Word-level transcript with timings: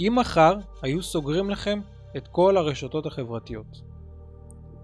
אם 0.00 0.14
מחר 0.18 0.54
היו 0.82 1.02
סוגרים 1.02 1.50
לכם 1.50 1.80
את 2.16 2.28
כל 2.28 2.56
הרשתות 2.56 3.06
החברתיות. 3.06 3.82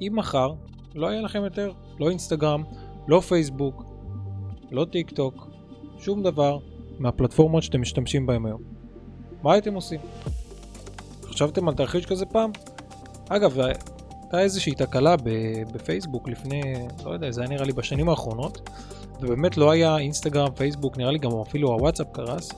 אם 0.00 0.12
מחר 0.17 0.53
לא 0.95 1.08
היה 1.08 1.21
לכם 1.21 1.45
יותר, 1.45 1.73
לא 2.00 2.11
אינסטגרם, 2.11 2.65
לא 3.09 3.21
פייסבוק, 3.21 3.85
לא 4.71 4.85
טיק 4.85 5.11
טוק, 5.11 5.49
שום 5.99 6.23
דבר 6.23 6.59
מהפלטפורמות 6.99 7.63
שאתם 7.63 7.81
משתמשים 7.81 8.27
בהם 8.27 8.47
היום. 8.47 8.63
מה 9.43 9.53
הייתם 9.53 9.75
עושים? 9.75 10.01
חשבתם 11.25 11.69
על 11.69 11.75
תרחיש 11.75 12.07
כזה 12.07 12.27
פעם? 12.27 12.51
אגב, 13.29 13.61
הייתה 13.61 14.41
איזושהי 14.41 14.75
תקלה 14.75 15.14
בפייסבוק 15.73 16.29
לפני, 16.29 16.62
לא 17.05 17.11
יודע, 17.11 17.30
זה 17.30 17.41
היה 17.41 17.51
נראה 17.51 17.64
לי 17.64 17.73
בשנים 17.73 18.09
האחרונות, 18.09 18.71
ובאמת 19.21 19.57
לא 19.57 19.71
היה 19.71 19.98
אינסטגרם, 19.98 20.51
פייסבוק, 20.55 20.98
נראה 20.98 21.11
לי 21.11 21.19
גם 21.19 21.30
אפילו 21.48 21.69
הוואטסאפ 21.69 22.07
קרס, 22.12 22.53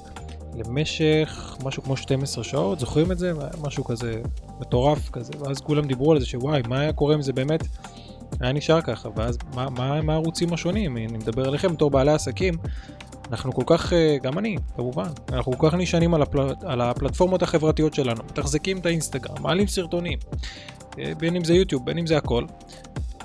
למשך 0.67 1.57
משהו 1.65 1.83
כמו 1.83 1.97
12 1.97 2.45
שעות, 2.45 2.81
זוכרים 2.81 3.13
את 3.13 3.19
זה? 3.19 3.33
משהו 3.63 3.85
כזה 3.85 4.23
מטורף 4.61 5.11
כזה, 5.11 5.33
ואז 5.41 5.61
כולם 5.61 5.87
דיברו 5.87 6.13
על 6.13 6.21
זה 6.21 6.27
שוואי, 6.27 6.63
מה 6.69 6.81
היה 6.81 6.93
קורה 6.93 7.15
אם 7.15 7.23
זה 7.23 7.33
באמת 7.33 7.67
היה 8.41 8.53
נשאר 8.53 8.81
ככה, 8.81 9.09
ואז 9.17 9.39
מה, 9.55 9.71
מה, 9.71 10.03
מה 10.03 10.13
הערוצים 10.13 10.53
השונים? 10.53 10.97
אני 10.97 11.07
מדבר 11.07 11.49
עליכם 11.49 11.73
בתור 11.73 11.91
בעלי 11.91 12.13
עסקים, 12.13 12.55
אנחנו 13.31 13.53
כל 13.53 13.63
כך, 13.67 13.93
אה, 13.93 14.17
גם 14.23 14.39
אני, 14.39 14.57
כמובן, 14.77 15.09
אנחנו 15.33 15.59
כל 15.59 15.69
כך 15.69 15.75
נשענים 15.75 16.15
על, 16.15 16.23
הפל... 16.23 16.55
על 16.63 16.81
הפלטפורמות 16.81 17.43
החברתיות 17.43 17.95
שלנו, 17.95 18.23
מתחזקים 18.25 18.79
את 18.79 18.87
האינסטגרם, 18.87 19.43
מעלים 19.43 19.67
סרטונים, 19.67 20.19
אה, 20.99 21.13
בין 21.19 21.37
אם 21.37 21.45
זה 21.45 21.55
יוטיוב, 21.55 21.87
בין 21.87 21.99
אם 21.99 22.07
זה 22.07 22.17
הכל, 22.17 22.45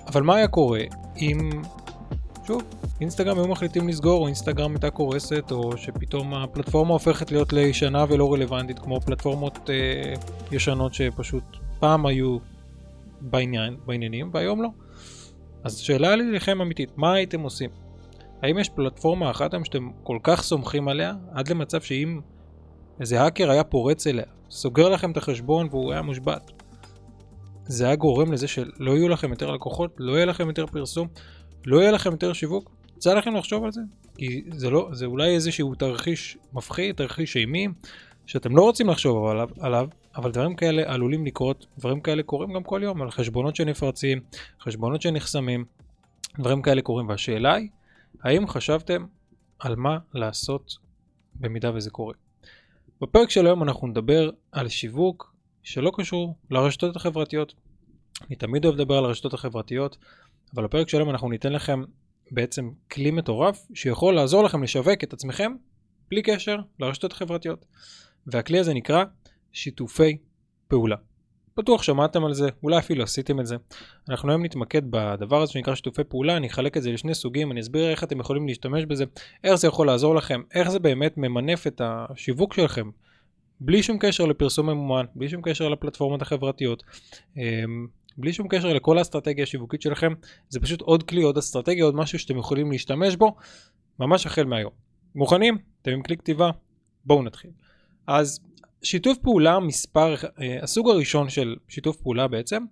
אבל 0.08 0.22
מה 0.22 0.36
היה 0.36 0.48
קורה 0.48 0.82
אם, 1.18 1.50
שוב, 2.48 2.62
אינסטגרם 3.02 3.38
היו 3.38 3.48
מחליטים 3.48 3.88
לסגור, 3.88 4.22
או 4.22 4.28
אינסטגרם 4.28 4.72
הייתה 4.72 4.90
קורסת, 4.90 5.52
או 5.52 5.78
שפתאום 5.78 6.34
הפלטפורמה 6.34 6.94
הופכת 6.94 7.32
להיות 7.32 7.54
לישנה 7.54 8.06
ולא 8.10 8.34
רלוונטית, 8.34 8.80
כמו 8.80 9.02
פלטפורמות 9.02 9.70
אה, 9.70 10.14
ישנות 10.52 10.94
שפשוט 10.94 11.44
פעם 11.80 12.06
היו 12.06 12.38
בעניין, 13.22 13.78
בעניינים, 13.86 14.30
והיום 14.34 14.62
לא. 14.62 14.70
אז 15.64 15.78
שאלה 15.78 16.16
לי 16.16 16.32
לכם 16.32 16.62
אמיתית, 16.62 16.98
מה 16.98 17.14
הייתם 17.14 17.42
עושים? 17.42 17.70
האם 18.42 18.60
יש 18.60 18.70
פלטפורמה 18.70 19.32
אחת 19.32 19.54
היום 19.54 19.66
שאתם 19.66 19.90
כל 20.04 20.18
כך 20.24 20.44
סומכים 20.44 20.88
עליה, 20.88 21.14
עד 21.32 21.48
למצב 21.48 21.82
שאם 21.82 22.20
איזה 23.00 23.22
האקר 23.22 23.52
היה 23.52 23.64
פורץ 23.64 24.08
אליה, 24.08 24.26
סוגר 24.50 24.90
לכם 24.90 25.12
את 25.12 25.18
החשבון 25.18 25.68
והוא 25.72 25.92
היה 25.92 26.02
מושבת, 26.02 26.52
זה 27.66 27.86
היה 27.86 27.96
גורם 27.96 28.32
לזה 28.32 28.48
שלא 28.48 28.92
יהיו 28.92 29.10
לכם 29.10 29.30
יותר 29.30 29.52
לקוחות, 29.52 29.96
לא 29.98 30.14
יהיה 30.14 30.26
לכם 30.26 30.48
יותר 30.48 30.66
פרסום, 30.66 31.08
לא 31.66 31.82
יהיה 31.82 31.92
לכם 31.92 32.12
יותר 32.12 32.34
שיווק? 32.34 32.72
יצא 32.98 33.14
לכם 33.14 33.36
לחשוב 33.36 33.64
על 33.64 33.72
זה? 33.72 33.82
כי 34.18 34.44
זה 34.52 34.70
לא, 34.70 34.90
זה 34.92 35.06
אולי 35.06 35.36
איזשהו 35.36 35.76
תרחיש 35.76 36.38
מפחיד, 36.54 36.96
תרחיש 36.96 37.38
אימי, 37.38 37.68
שאתם 38.26 38.56
לא 38.56 38.62
רוצים 38.62 38.90
לחשוב 38.90 39.26
עליו, 39.26 39.50
עליו, 39.60 39.88
אבל 40.16 40.32
דברים 40.32 40.56
כאלה 40.56 40.84
עלולים 40.94 41.26
לקרות, 41.26 41.66
דברים 41.78 42.02
כאלה 42.02 42.24
קורים 42.24 42.54
גם 42.54 42.64
כל 42.64 42.82
יום, 42.84 43.02
על 43.02 43.12
חשבונות 43.12 43.56
שנפרצים, 43.56 44.20
חשבונות 44.62 45.02
שנחסמים, 45.02 45.66
דברים 46.40 46.62
כאלה 46.62 46.82
קורים, 46.82 47.10
והשאלה 47.10 47.54
היא, 47.54 47.70
האם 48.24 48.48
חשבתם 48.48 49.06
על 49.60 49.76
מה 49.76 49.98
לעשות 50.14 50.78
במידה 51.36 51.72
וזה 51.76 51.90
קורה? 51.90 52.14
בפרק 53.02 53.30
של 53.30 53.46
היום 53.46 53.64
אנחנו 53.64 53.88
נדבר 53.88 54.30
על 54.52 54.68
שיווק 54.68 55.34
שלא 55.64 55.92
קשור 55.96 56.36
לרשתות 56.52 56.96
החברתיות. 56.96 57.54
אני 58.28 58.36
תמיד 58.36 58.66
אוהב 58.66 58.76
לדבר 58.76 58.98
על 58.98 59.06
הרשתות 59.06 59.34
החברתיות, 59.34 59.98
אבל 60.56 60.64
בפרק 60.64 60.90
של 60.90 60.98
היום 60.98 61.10
אנחנו 61.10 61.30
ניתן 61.30 61.54
לכם 61.54 61.84
בעצם 62.32 62.70
כלי 62.92 63.12
מטורף 63.12 63.68
שיכול 63.74 64.16
לעזור 64.16 64.44
לכם 64.44 64.64
לשווק 64.64 65.04
את 65.04 65.14
עצמכם 65.14 65.52
בלי 66.10 66.22
קשר 66.22 66.58
לרשתות 66.80 67.12
החברתיות. 67.12 67.66
והכלי 68.28 68.60
הזה 68.60 68.74
נקרא 68.74 69.04
שיתופי 69.52 70.18
פעולה. 70.68 70.96
בטוח 71.58 71.84
שמעתם 71.84 72.26
על 72.26 72.34
זה, 72.34 72.50
אולי 72.64 72.78
אפילו 72.78 73.04
עשיתם 73.04 73.40
את 73.40 73.46
זה. 73.46 73.56
אנחנו 74.10 74.30
היום 74.30 74.46
נתמקד 74.46 74.82
בדבר 74.90 75.42
הזה 75.42 75.52
שנקרא 75.52 75.76
שיתופי 75.76 76.04
פעולה, 76.04 76.38
אני 76.38 76.48
אחלק 76.48 76.78
את 76.78 76.84
זה 76.84 76.92
לשני 76.92 77.14
סוגים, 77.14 77.52
אני 77.52 77.62
אסביר 77.62 77.90
איך 77.90 78.04
אתם 78.04 78.20
יכולים 78.20 78.48
להשתמש 78.48 78.86
בזה, 78.86 79.04
איך 79.44 79.56
זה 79.56 79.68
יכול 79.68 79.88
לעזור 79.88 80.16
לכם, 80.16 80.42
איך 80.54 80.70
זה 80.70 80.80
באמת 80.80 81.18
ממנף 81.18 81.68
את 81.68 81.82
השיווק 81.84 82.54
שלכם, 82.54 82.90
בלי 83.60 83.84
שום 83.84 83.98
קשר 84.00 84.26
לפרסום 84.26 84.70
ממומן, 84.70 85.06
בלי 85.16 85.30
שום 85.30 85.42
קשר 85.42 85.70
לפלטפורמות 85.70 86.22
החברתיות, 86.22 86.84
אמ, 87.38 87.88
בלי 88.18 88.34
שום 88.34 88.48
קשר 88.48 88.74
לכל 88.74 88.98
האסטרטגיה 88.98 89.44
השיווקית 89.44 89.82
שלכם, 89.82 90.14
זה 90.50 90.60
פשוט 90.60 90.82
עוד 90.82 91.04
כלי, 91.04 91.22
עוד 91.22 91.38
אסטרטגיה, 91.38 91.86
עוד 91.86 91.96
משהו 91.96 92.20
שאתם 92.20 92.38
יכולים 92.38 92.72
להשתמש 92.72 93.16
בו, 93.16 93.36
ממש 94.00 94.26
החל 94.26 94.44
מהיום. 94.44 94.72
מוכנים? 95.16 95.58
אתם 95.82 95.92
עם 95.92 96.04
כלי 96.04 96.18
כתיבה? 96.18 96.50
בואו 97.06 97.24
נתחיל. 97.24 97.52
אז 98.08 98.40
שיתוף 98.84 99.18
פעולה 99.18 99.60
מספר, 99.60 100.16
אה, 100.42 100.64
הסוג 100.64 100.90
הראשון 100.90 101.30
של 101.30 101.56
שיתוף 101.68 101.98
פעולה 101.98 102.28
בעצם, 102.28 102.64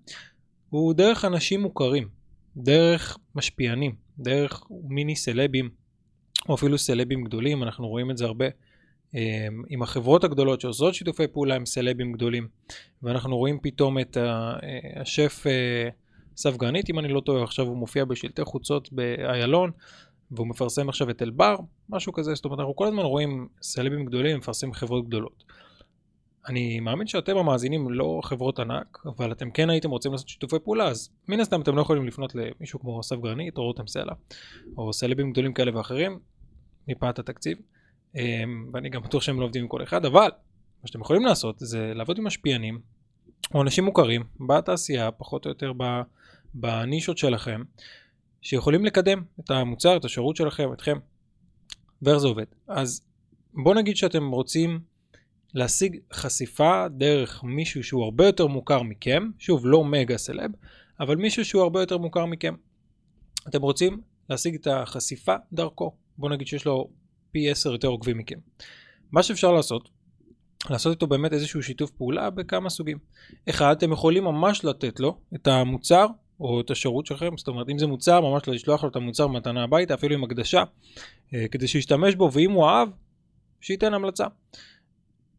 הוא 0.69 0.94
דרך 0.94 1.25
אנשים 1.25 1.62
מוכרים, 1.62 2.07
דרך 2.57 3.18
משפיענים, 3.35 3.96
דרך 4.19 4.63
מיני 4.69 5.16
סלבים, 5.16 5.69
או 6.50 6.56
אפילו 6.56 6.78
סלבים 6.78 7.24
גדולים, 7.24 7.63
אנחנו 7.63 7.88
רואים 7.88 8.12
את 8.12 8.18
זה 8.18 8.25
הרבה 8.25 8.46
עם 9.70 9.82
החברות 9.82 10.24
הגדולות 10.24 10.62
שעושות 10.62 10.94
שיתופי 10.94 11.28
פעולה 11.28 11.56
עם 11.56 11.66
סלבים 11.66 12.12
גדולים, 12.12 12.48
ואנחנו 13.04 13.38
רואים 13.38 13.60
פתאום 13.62 14.00
את 14.00 14.18
אה, 14.18 14.54
השף 15.02 15.46
ספגנית, 16.36 16.90
אם 16.90 17.00
אני 17.00 17.08
לא 17.08 17.20
טועה, 17.20 17.44
עכשיו 17.44 17.66
הוא 17.66 17.78
מופיע 17.78 18.06
בשלטי 18.06 18.44
חוצות 18.46 18.94
באיילון, 18.94 19.72
והוא 20.32 20.48
מפרסם 20.48 20.90
עכשיו 20.90 21.10
את 21.10 21.22
אלבר, 21.22 21.56
משהו 21.90 22.14
כזה, 22.14 22.36
זאת 22.36 22.46
אומרת 22.46 22.60
אנחנו 22.60 22.76
כל 22.76 22.88
הזמן 22.88 23.04
רואים 23.04 23.48
סלבים 23.62 24.06
גדולים 24.06 24.38
מפרסמים 24.38 24.74
חברות 24.74 25.08
גדולות. 25.08 25.44
אני 26.48 26.80
מאמין 26.80 27.08
שאתם 27.08 27.38
המאזינים 27.38 27.90
לא 27.90 28.22
חברות 28.24 28.60
ענק, 28.60 28.98
אבל 29.06 29.32
אתם 29.32 29.52
כן 29.52 29.70
הייתם 29.70 29.90
רוצים 29.90 30.12
לעשות 30.12 30.30
שיתופי 30.30 30.56
פעולה, 30.64 30.88
אז 30.88 31.10
מן 31.28 31.40
הסתם 31.40 31.62
אתם 31.62 31.76
לא 31.76 31.82
יכולים 31.82 32.08
לפנות 32.08 32.36
למישהו 32.36 32.80
כמו 32.80 33.00
אסף 33.00 33.16
גרנית 33.16 33.58
או 33.58 33.64
רותם 33.64 33.88
סלע, 33.88 34.14
או 34.78 34.94
סלבים 34.94 35.32
גדולים 35.32 35.54
כאלה 35.54 35.78
ואחרים, 35.78 36.20
מפאת 36.88 37.20
התקציב, 37.20 37.58
אמ, 37.58 37.64
ואני 38.74 38.90
גם 38.90 39.02
בטוח 39.04 39.22
שהם 39.22 39.40
לא 39.40 39.46
עובדים 39.46 39.62
עם 39.62 39.68
כל 39.68 39.84
אחד, 39.84 40.06
אבל 40.06 40.30
מה 40.82 40.88
שאתם 40.88 41.02
יכולים 41.02 41.26
לעשות 41.26 41.56
זה 41.60 41.92
לעבוד 41.96 42.18
עם 42.18 42.28
משפיענים, 42.28 42.80
או 43.54 43.62
אנשים 43.62 43.84
מוכרים, 43.84 44.24
בתעשייה, 44.48 45.12
פחות 45.12 45.46
או 45.46 45.52
יותר 45.52 45.72
בנישות 46.54 47.18
שלכם, 47.18 47.62
שיכולים 48.42 48.86
לקדם 48.86 49.24
את 49.40 49.52
המוצר, 49.52 49.98
את 49.98 50.06
השירות 50.06 50.36
שלכם, 50.36 50.74
אתכם, 50.74 50.98
ואיך 52.02 52.18
זה 52.18 52.28
עובד. 52.28 52.46
אז 52.68 53.02
בואו 53.54 53.76
נגיד 53.76 53.98
שאתם 53.98 54.32
רוצים 54.32 54.80
להשיג 55.54 56.00
חשיפה 56.14 56.88
דרך 56.88 57.44
מישהו 57.44 57.84
שהוא 57.84 58.04
הרבה 58.04 58.26
יותר 58.26 58.48
מוכר 58.48 58.84
מכם, 58.84 59.30
שוב 59.40 59.62
לא 59.66 59.84
מגה 59.84 60.18
סלב, 60.18 60.52
אבל 61.00 61.16
מישהו 61.16 61.46
שהוא 61.46 61.64
הרבה 61.64 61.80
יותר 61.80 61.98
מוכר 61.98 62.26
מכם. 62.26 62.56
אתם 63.48 63.62
רוצים 63.62 64.02
להשיג 64.30 64.56
את 64.56 64.68
החשיפה 64.68 65.36
דרכו, 65.54 65.92
בואו 66.18 66.32
נגיד 66.32 66.48
שיש 66.48 66.66
לו 66.66 66.90
פי 67.31 67.52
10 67.52 67.72
יותר 67.72 67.88
עוקבים 67.88 68.18
מכם. 68.18 68.40
מה 69.12 69.24
שאפשר 69.24 69.52
לעשות, 69.52 69.90
לעשות 70.69 70.94
איתו 70.94 71.08
באמת 71.08 71.34
איזשהו 71.34 71.64
שיתוף 71.64 71.92
פעולה 71.92 72.30
בכמה 72.30 72.69
סוגים. 72.69 72.97
אחד, 73.50 73.72
אתם 73.78 73.92
יכולים 73.92 74.24
ממש 74.24 74.66
לתת 74.66 75.00
לו 75.00 75.18
את 75.36 75.47
המוצר 75.47 76.06
או 76.40 76.62
את 76.62 76.72
השירות 76.72 77.06
שלכם, 77.06 77.38
זאת 77.38 77.47
אומרת 77.47 77.69
אם 77.69 77.78
זה 77.78 77.88
מוצר, 77.88 78.22
ממש 78.22 78.47
לשלוח 78.47 78.84
לו 78.84 78.90
את 78.90 78.96
המוצר 78.96 79.28
במתנה 79.28 79.64
הביתה, 79.64 79.94
אפילו 79.94 80.16
עם 80.16 80.24
הקדשה, 80.24 80.64
אה, 81.34 81.47
כדי 81.52 81.68
שישתמש 81.68 82.16
בו, 82.16 82.30
ואם 82.34 82.52
הוא 82.52 82.66
אהב, 82.66 82.90
שייתן 83.62 83.94
המלצה. 83.94 84.25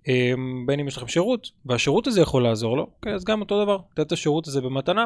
אה, 0.08 0.32
בין 0.66 0.80
אם 0.80 0.88
יש 0.88 0.96
לכם 0.96 1.08
שירות, 1.08 1.50
והשירות 1.66 2.06
הזה 2.06 2.20
יכול 2.20 2.42
לעזור 2.42 2.76
לו, 2.76 2.90
okay, 3.06 3.10
אז 3.10 3.24
גם 3.24 3.40
אותו 3.40 3.64
דבר, 3.64 3.78
לתת 3.92 4.06
את 4.06 4.12
השירות 4.12 4.46
הזה 4.46 4.60
במתנה, 4.60 5.04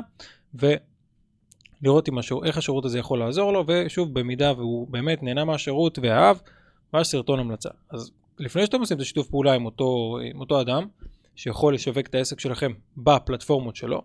ולראות 0.54 2.08
השיר, 2.18 2.40
איך 2.44 2.58
השירות 2.58 2.84
הזה 2.84 2.98
יכול 2.98 3.18
לעזור 3.18 3.52
לו, 3.52 3.64
ושוב, 3.68 4.18
במידה 4.18 4.52
והוא 4.56 4.88
באמת 4.88 5.22
נהנה 5.22 5.44
מהשירות 5.44 5.98
ואהב, 6.02 6.36
ממש 6.94 7.06
סרטון 7.06 7.38
המלצה. 7.38 7.68
אז 7.90 8.10
לפני 8.38 8.66
שאתם 8.66 8.80
עושים 8.80 8.96
את 8.96 9.02
השיתוף 9.02 9.28
פעולה 9.28 9.52
עם 9.52 9.64
אותו, 9.64 10.18
עם 10.30 10.40
אותו 10.40 10.60
אדם, 10.60 10.86
שיכול 11.36 11.74
לשווק 11.74 12.06
את 12.06 12.14
העסק 12.14 12.40
שלכם 12.40 12.72
בפלטפורמות 12.96 13.76
שלו, 13.76 14.02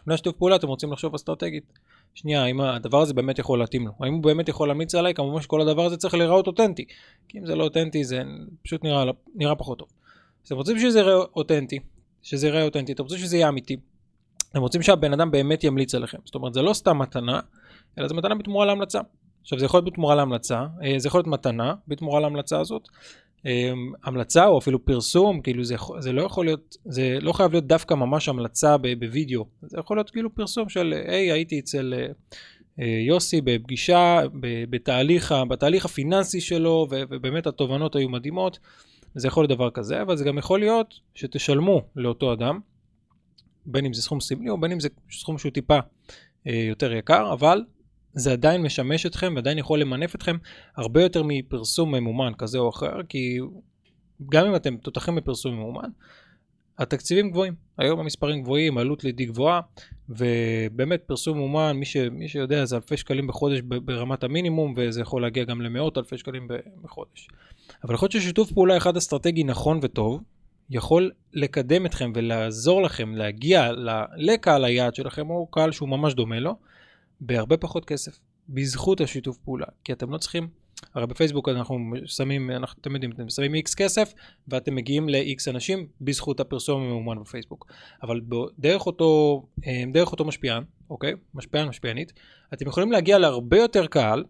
לפני 0.00 0.16
שיתוף 0.16 0.36
פעולה 0.36 0.56
אתם 0.56 0.68
רוצים 0.68 0.92
לחשוב 0.92 1.14
אסטרטגית. 1.14 1.72
שנייה, 2.14 2.44
האם 2.44 2.60
הדבר 2.60 3.00
הזה 3.00 3.14
באמת 3.14 3.38
יכול 3.38 3.58
להתאים 3.58 3.86
לו? 3.86 3.92
האם 4.00 4.14
הוא 4.14 4.22
באמת 4.22 4.48
יכול 4.48 4.68
להמליץ 4.68 4.94
עליי? 4.94 5.14
כמובן 5.14 5.42
שכל 5.42 5.60
הדבר 5.60 5.84
הזה 5.84 5.96
צריך 5.96 6.14
להיראות 6.14 6.46
אותנטי. 6.46 6.84
כי 7.28 7.38
אם 7.38 7.46
זה 7.46 7.54
לא 7.54 7.64
אותנטי 7.64 8.04
זה 8.04 8.22
פשוט 8.62 8.84
נראה, 8.84 9.04
נראה 9.34 9.54
פחות 9.54 9.78
טוב. 9.78 9.88
אז 10.42 10.46
אתם 10.46 10.56
רוצים 10.56 10.78
שזה 10.78 10.98
יראה 10.98 11.14
אותנטי, 11.14 11.78
שזה 12.22 12.46
יראה 12.46 12.64
אותנטי, 12.64 12.92
אתם 12.92 13.02
רוצים 13.02 13.18
שזה 13.18 13.36
יהיה 13.36 13.48
אמיתי. 13.48 13.76
אתם 14.50 14.60
רוצים 14.60 14.82
שהבן 14.82 15.12
אדם 15.12 15.30
באמת 15.30 15.64
ימליץ 15.64 15.94
עליכם. 15.94 16.18
זאת 16.24 16.34
אומרת, 16.34 16.54
זה 16.54 16.62
לא 16.62 16.72
סתם 16.72 16.98
מתנה, 16.98 17.40
אלא 17.98 18.08
זה 18.08 18.14
מתנה 18.14 18.34
בתמורה 18.34 18.66
להמלצה. 18.66 19.00
עכשיו 19.44 19.58
זה 19.58 19.64
יכול 19.64 19.78
להיות 19.78 19.92
בתמורה 19.92 20.14
להמלצה, 20.14 20.66
אה, 20.84 20.98
זה 20.98 21.08
יכול 21.08 21.18
להיות 21.18 21.26
מתנה 21.26 21.74
בתמורה 21.88 22.20
להמלצה 22.20 22.60
הזאת, 22.60 22.88
אמ, 23.46 23.92
המלצה 24.04 24.46
או 24.46 24.58
אפילו 24.58 24.84
פרסום, 24.84 25.40
כאילו 25.40 25.64
זה, 25.64 25.76
זה 25.98 26.12
לא 26.12 26.22
יכול 26.22 26.44
להיות, 26.44 26.76
זה 26.84 27.18
לא 27.20 27.32
חייב 27.32 27.50
להיות 27.52 27.66
דווקא 27.66 27.94
ממש 27.94 28.28
המלצה 28.28 28.76
בווידאו, 28.78 29.44
זה 29.62 29.78
יכול 29.78 29.96
להיות 29.96 30.10
כאילו 30.10 30.34
פרסום 30.34 30.68
של 30.68 30.94
היי 31.06 31.32
הייתי 31.32 31.58
אצל 31.58 31.94
אה, 31.96 32.06
אה, 32.80 33.02
יוסי 33.06 33.40
בפגישה, 33.40 34.20
בתהליך, 34.70 35.34
בתהליך 35.48 35.84
הפיננסי 35.84 36.40
שלו 36.40 36.86
ובאמת 36.90 37.46
התובנות 37.46 37.96
היו 37.96 38.08
מדהימות. 38.08 38.58
זה 39.14 39.28
יכול 39.28 39.42
להיות 39.42 39.50
דבר 39.50 39.70
כזה, 39.70 40.02
אבל 40.02 40.16
זה 40.16 40.24
גם 40.24 40.38
יכול 40.38 40.60
להיות 40.60 40.94
שתשלמו 41.14 41.82
לאותו 41.96 42.32
אדם, 42.32 42.60
בין 43.66 43.86
אם 43.86 43.92
זה 43.92 44.02
סכום 44.02 44.20
סמלי 44.20 44.50
או 44.50 44.60
בין 44.60 44.72
אם 44.72 44.80
זה 44.80 44.88
סכום 45.10 45.38
שהוא 45.38 45.52
טיפה 45.52 45.78
אה, 46.46 46.64
יותר 46.68 46.92
יקר, 46.92 47.32
אבל 47.32 47.62
זה 48.14 48.32
עדיין 48.32 48.62
משמש 48.62 49.06
אתכם 49.06 49.32
ועדיין 49.36 49.58
יכול 49.58 49.80
למנף 49.80 50.14
אתכם 50.14 50.36
הרבה 50.76 51.02
יותר 51.02 51.22
מפרסום 51.26 51.94
ממומן 51.94 52.32
כזה 52.38 52.58
או 52.58 52.68
אחר, 52.68 53.02
כי 53.08 53.38
גם 54.30 54.46
אם 54.46 54.56
אתם 54.56 54.76
תותחים 54.76 55.14
בפרסום 55.14 55.54
ממומן, 55.54 55.88
התקציבים 56.78 57.30
גבוהים, 57.30 57.54
היום 57.78 58.00
המספרים 58.00 58.42
גבוהים, 58.42 58.78
עלות 58.78 59.04
לידי 59.04 59.24
גבוהה, 59.24 59.60
ובאמת 60.08 61.02
פרסום 61.06 61.38
ממומן, 61.38 61.72
מי, 61.76 61.84
ש, 61.84 61.96
מי 61.96 62.28
שיודע 62.28 62.64
זה 62.64 62.76
אלפי 62.76 62.96
שקלים 62.96 63.26
בחודש 63.26 63.60
ברמת 63.60 64.24
המינימום, 64.24 64.74
וזה 64.76 65.00
יכול 65.00 65.22
להגיע 65.22 65.44
גם 65.44 65.60
למאות 65.60 65.98
אלפי 65.98 66.18
שקלים 66.18 66.48
בחודש. 66.82 67.28
אבל 67.84 67.94
יכול 67.94 68.06
להיות 68.06 68.22
ששיתוף 68.22 68.52
פעולה 68.52 68.76
אחד 68.76 68.96
אסטרטגי 68.96 69.44
נכון 69.44 69.78
וטוב, 69.82 70.22
יכול 70.70 71.10
לקדם 71.32 71.86
אתכם 71.86 72.12
ולעזור 72.14 72.82
לכם 72.82 73.14
להגיע 73.14 73.70
לקהל 74.16 74.64
היעד 74.64 74.94
שלכם, 74.94 75.30
או 75.30 75.46
קהל 75.46 75.72
שהוא 75.72 75.88
ממש 75.88 76.14
דומה 76.14 76.40
לו, 76.40 76.56
בהרבה 77.26 77.56
פחות 77.56 77.84
כסף, 77.84 78.18
בזכות 78.48 79.00
השיתוף 79.00 79.38
פעולה, 79.38 79.66
כי 79.84 79.92
אתם 79.92 80.10
לא 80.10 80.18
צריכים, 80.18 80.48
הרי 80.94 81.06
בפייסבוק 81.06 81.48
אנחנו 81.48 81.78
שמים, 82.06 82.50
אנחנו, 82.50 82.80
אתם 82.80 82.94
יודעים, 82.94 83.12
אתם 83.12 83.28
שמים 83.28 83.54
איקס 83.54 83.74
כסף 83.74 84.12
ואתם 84.48 84.74
מגיעים 84.74 85.08
לאיקס 85.08 85.48
אנשים 85.48 85.86
בזכות 86.00 86.40
הפרסום 86.40 86.82
הממומן 86.82 87.20
בפייסבוק. 87.20 87.66
אבל 88.02 88.20
דרך 88.58 88.86
אותו, 88.86 89.42
אה, 89.66 89.82
דרך 89.92 90.12
אותו 90.12 90.24
משפיען, 90.24 90.64
אוקיי? 90.90 91.12
משפיען, 91.34 91.68
משפיענית, 91.68 92.12
אתם 92.54 92.68
יכולים 92.68 92.92
להגיע 92.92 93.18
להרבה 93.18 93.58
יותר 93.58 93.86
קהל 93.86 94.24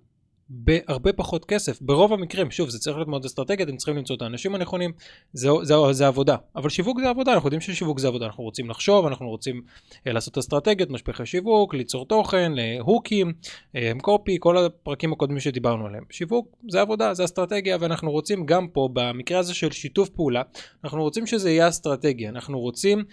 בהרבה 0.48 1.12
פחות 1.12 1.44
כסף, 1.44 1.80
ברוב 1.80 2.12
המקרים, 2.12 2.50
שוב 2.50 2.68
זה 2.68 2.78
צריך 2.78 2.96
להיות 2.96 3.08
מאוד 3.08 3.24
אסטרטגי, 3.24 3.62
אתם 3.62 3.76
צריכים 3.76 3.96
למצוא 3.96 4.16
את 4.16 4.22
האנשים 4.22 4.54
הנכונים, 4.54 4.92
זה, 5.32 5.48
זה, 5.62 5.74
זה 5.90 6.06
עבודה, 6.06 6.36
אבל 6.56 6.68
שיווק 6.68 7.00
זה 7.00 7.08
עבודה, 7.08 7.32
אנחנו 7.32 7.46
יודעים 7.46 7.60
ששיווק 7.60 7.98
זה 7.98 8.08
עבודה, 8.08 8.26
אנחנו 8.26 8.44
רוצים 8.44 8.70
לחשוב, 8.70 9.06
אנחנו 9.06 9.28
רוצים 9.28 9.62
אה, 10.06 10.12
לעשות 10.12 10.38
אסטרטגיות, 10.38 10.90
משפחי 10.90 11.26
שיווק, 11.26 11.74
ליצור 11.74 12.06
תוכן, 12.06 12.52
להוקים, 12.54 13.32
אה, 13.76 13.92
קופי, 14.00 14.36
כל 14.40 14.58
הפרקים 14.58 15.12
הקודמים 15.12 15.40
שדיברנו 15.40 15.86
עליהם, 15.86 16.04
שיווק 16.10 16.56
זה 16.68 16.80
עבודה, 16.80 17.14
זה 17.14 17.24
אסטרטגיה, 17.24 17.76
ואנחנו 17.80 18.10
רוצים 18.10 18.46
גם 18.46 18.68
פה, 18.68 18.88
במקרה 18.92 19.38
הזה 19.38 19.54
של 19.54 19.70
שיתוף 19.70 20.08
פעולה, 20.08 20.42
אנחנו 20.84 21.02
רוצים 21.02 21.26
שזה 21.26 21.50
יהיה 21.50 21.68
אסטרטגיה, 21.68 22.30
אנחנו 22.30 22.60
רוצים 22.60 23.04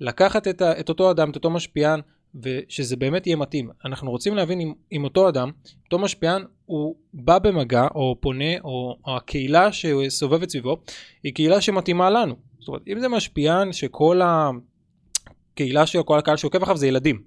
לקחת 0.00 0.48
את, 0.48 0.62
ה, 0.62 0.80
את 0.80 0.88
אותו 0.88 1.10
אדם, 1.10 1.30
את 1.30 1.34
אותו 1.34 1.50
משפיען, 1.50 2.00
ושזה 2.34 2.96
באמת 2.96 3.26
יהיה 3.26 3.36
מתאים. 3.36 3.70
אנחנו 3.84 4.10
רוצים 4.10 4.34
להבין 4.34 4.60
אם, 4.60 4.72
אם 4.92 5.04
אותו 5.04 5.28
אדם, 5.28 5.50
אותו 5.84 5.98
משפיען, 5.98 6.44
הוא 6.66 6.96
בא 7.14 7.38
במגע 7.38 7.86
או 7.94 8.16
פונה 8.20 8.60
או, 8.64 8.96
או 9.06 9.16
הקהילה 9.16 9.72
שסובבת 9.72 10.50
סביבו 10.50 10.76
היא 11.22 11.34
קהילה 11.34 11.60
שמתאימה 11.60 12.10
לנו. 12.10 12.34
זאת 12.58 12.68
אומרת, 12.68 12.82
אם 12.88 13.00
זה 13.00 13.08
משפיען 13.08 13.72
שכל 13.72 14.20
הקהילה 14.24 15.86
שלו, 15.86 16.06
כל 16.06 16.18
הקהל 16.18 16.36
שעוקב 16.36 16.62
אחריו 16.62 16.76
זה 16.76 16.86
ילדים. 16.86 17.22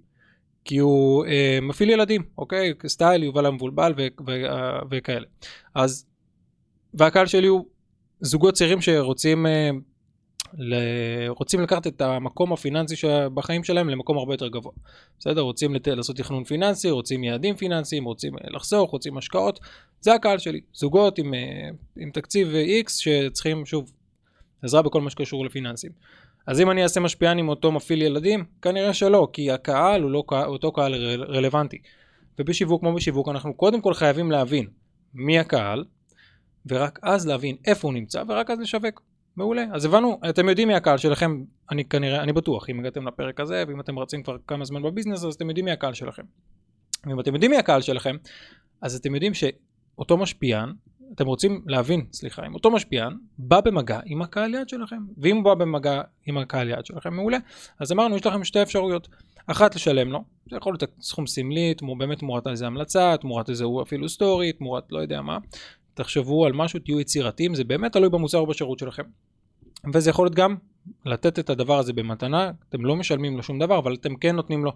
כי 0.66 0.78
הוא 0.78 1.26
אה, 1.26 1.60
מפעיל 1.62 1.90
ילדים, 1.90 2.24
אוקיי? 2.38 2.74
סטייל, 2.88 3.24
יובל 3.24 3.46
המבולבל 3.46 3.94
ו- 3.98 4.02
ו- 4.02 4.26
ו- 4.28 4.80
וכאלה. 4.92 5.26
אז, 5.76 6.06
והקהל 6.94 7.26
שלי 7.26 7.48
הוא 7.48 7.66
זוגות 8.22 8.54
צעירים 8.54 8.82
שרוצים 8.82 9.46
אה, 9.46 9.70
רוצים 11.28 11.62
לקחת 11.62 11.88
את 11.88 12.02
המקום 12.02 12.54
הפיננסי 12.54 12.96
בחיים 13.34 13.64
שלהם 13.64 13.90
למקום 13.90 14.18
הרבה 14.18 14.34
יותר 14.34 14.48
גבוה. 14.48 14.72
בסדר? 15.20 15.42
רוצים 15.42 15.76
לת... 15.76 15.88
לעשות 15.88 16.18
תכנון 16.18 16.44
פיננסי, 16.44 16.90
רוצים 16.90 17.24
יעדים 17.24 17.56
פיננסיים, 17.56 18.06
רוצים 18.06 18.38
אה, 18.38 18.50
לחסוך, 18.50 18.92
רוצים 18.92 19.18
השקעות. 19.18 19.60
זה 20.02 20.14
הקהל 20.14 20.38
שלי. 20.38 20.62
זוגות 20.74 21.18
עם, 21.18 21.34
אה, 21.34 21.70
עם 21.98 22.12
תקציב 22.12 22.48
X 22.86 22.90
שצריכים 22.90 23.66
שוב 23.66 23.92
עזרה 24.62 24.82
בכל 24.82 25.02
מה 25.02 25.10
שקשור 25.10 25.46
לפיננסים. 25.46 25.92
אז 26.48 26.62
אם 26.62 26.72
אני 26.72 26.84
אעשה 26.84 27.00
משפיען 27.00 27.40
עם 27.40 27.50
אותו 27.50 27.72
מפעיל 27.72 28.02
ילדים? 28.02 28.46
כנראה 28.62 28.94
שלא, 28.94 29.28
כי 29.34 29.52
הקהל 29.52 30.02
הוא 30.02 30.12
לא 30.12 30.24
קהל, 30.28 30.48
אותו 30.48 30.72
קהל 30.72 30.96
ר... 30.96 31.24
רלוונטי. 31.24 31.78
ובשיווק 32.40 32.82
כמו 32.82 32.94
בשיווק 32.94 33.30
אנחנו 33.30 33.54
קודם 33.54 33.82
כל 33.82 33.94
חייבים 33.94 34.32
להבין 34.32 34.68
מי 35.14 35.40
הקהל, 35.40 35.84
ורק 36.66 37.00
אז 37.02 37.28
להבין 37.28 37.56
איפה 37.66 37.88
הוא 37.88 37.94
נמצא, 37.94 38.24
ורק 38.28 38.50
אז 38.50 38.60
לשווק. 38.60 39.15
מעולה. 39.38 39.66
אז 39.74 39.86
הבנו, 39.86 40.20
אתם 40.30 40.50
יודעים 40.50 40.68
מי 40.68 40.74
הקהל 40.74 40.98
שלכם, 40.98 41.44
אני 41.72 41.86
כנראה, 41.86 42.24
אני 42.24 42.34
בטוח, 42.34 42.70
אם 42.70 42.80
הגעתם 42.80 43.08
לפרק 43.08 43.40
הזה, 43.40 43.64
ואם 43.68 43.80
אתם 43.80 44.00
רצים 44.00 44.24
כבר 44.24 44.38
כמה 44.48 44.66
זמן 44.66 44.84
בביזנס, 44.84 45.26
אז 45.26 45.34
אתם 45.34 45.50
יודעים 45.50 45.66
מי 45.66 45.72
הקהל 45.72 45.94
שלכם. 45.94 46.24
ואם 47.06 47.20
אתם 47.20 47.34
יודעים 47.34 47.52
מי 47.52 47.58
הקהל 47.58 47.82
שלכם, 47.82 48.16
אז 48.82 48.96
אתם 48.96 49.14
יודעים 49.14 49.34
שאותו 49.34 50.18
משפיען, 50.18 50.74
אתם 51.16 51.26
רוצים 51.26 51.64
להבין, 51.68 52.06
סליחה, 52.14 52.46
אם 52.46 52.54
אותו 52.54 52.72
משפיען 52.72 53.14
בא 53.38 53.62
במגע 53.62 54.00
עם 54.06 54.22
הקהל 54.22 54.54
יד 54.54 54.70
שלכם, 54.70 54.98
ואם 55.18 55.36
הוא 55.36 55.44
בא 55.44 55.54
במגע 55.54 56.02
עם 56.26 56.38
הקהל 56.38 56.70
יד 56.70 56.86
שלכם, 56.86 57.14
מעולה. 57.14 57.38
אז 57.80 57.92
אמרנו, 57.92 58.16
יש 58.16 58.26
לכם 58.26 58.44
שתי 58.44 58.62
אפשרויות. 58.62 59.08
אחת 59.48 59.76
לשלם 59.76 60.12
לו, 60.12 60.24
זה 60.50 60.58
יכול 60.58 60.74
להיות 60.74 60.84
סכום 61.02 61.28
סמלי, 61.28 61.74
באמת 61.98 62.20
תמורת 62.20 62.48
איזה 62.48 62.68
המלצה, 62.68 63.16
תמורת 63.22 63.50
איזה 63.50 63.66
אפילו 63.82 64.10
סטורי, 64.10 64.54
תמורת 64.54 64.84
לא 64.92 65.00
יודע 65.00 65.22
מה. 65.22 65.38
תחשבו 65.96 66.46
על 66.46 66.54
משהו, 66.54 66.80
תהיו 66.80 67.00
יצירתיים, 67.00 67.56
זה 67.56 67.64
באמת 67.64 67.94
תלוי 67.94 68.10
במוצר 68.10 68.38
או 68.38 68.48
בשירות 68.48 68.80
שלכם. 68.80 69.04
וזה 69.94 70.10
יכול 70.10 70.26
להיות 70.26 70.36
גם 70.36 70.56
לתת 71.06 71.40
את 71.40 71.50
הדבר 71.50 71.80
הזה 71.80 71.94
במתנה, 71.94 72.52
אתם 72.70 72.86
לא 72.86 72.96
משלמים 72.96 73.38
לו 73.38 73.44
שום 73.44 73.60
דבר, 73.60 73.80
אבל 73.80 73.94
אתם 73.94 74.16
כן 74.16 74.36
נותנים 74.36 74.66
לו, 74.66 74.72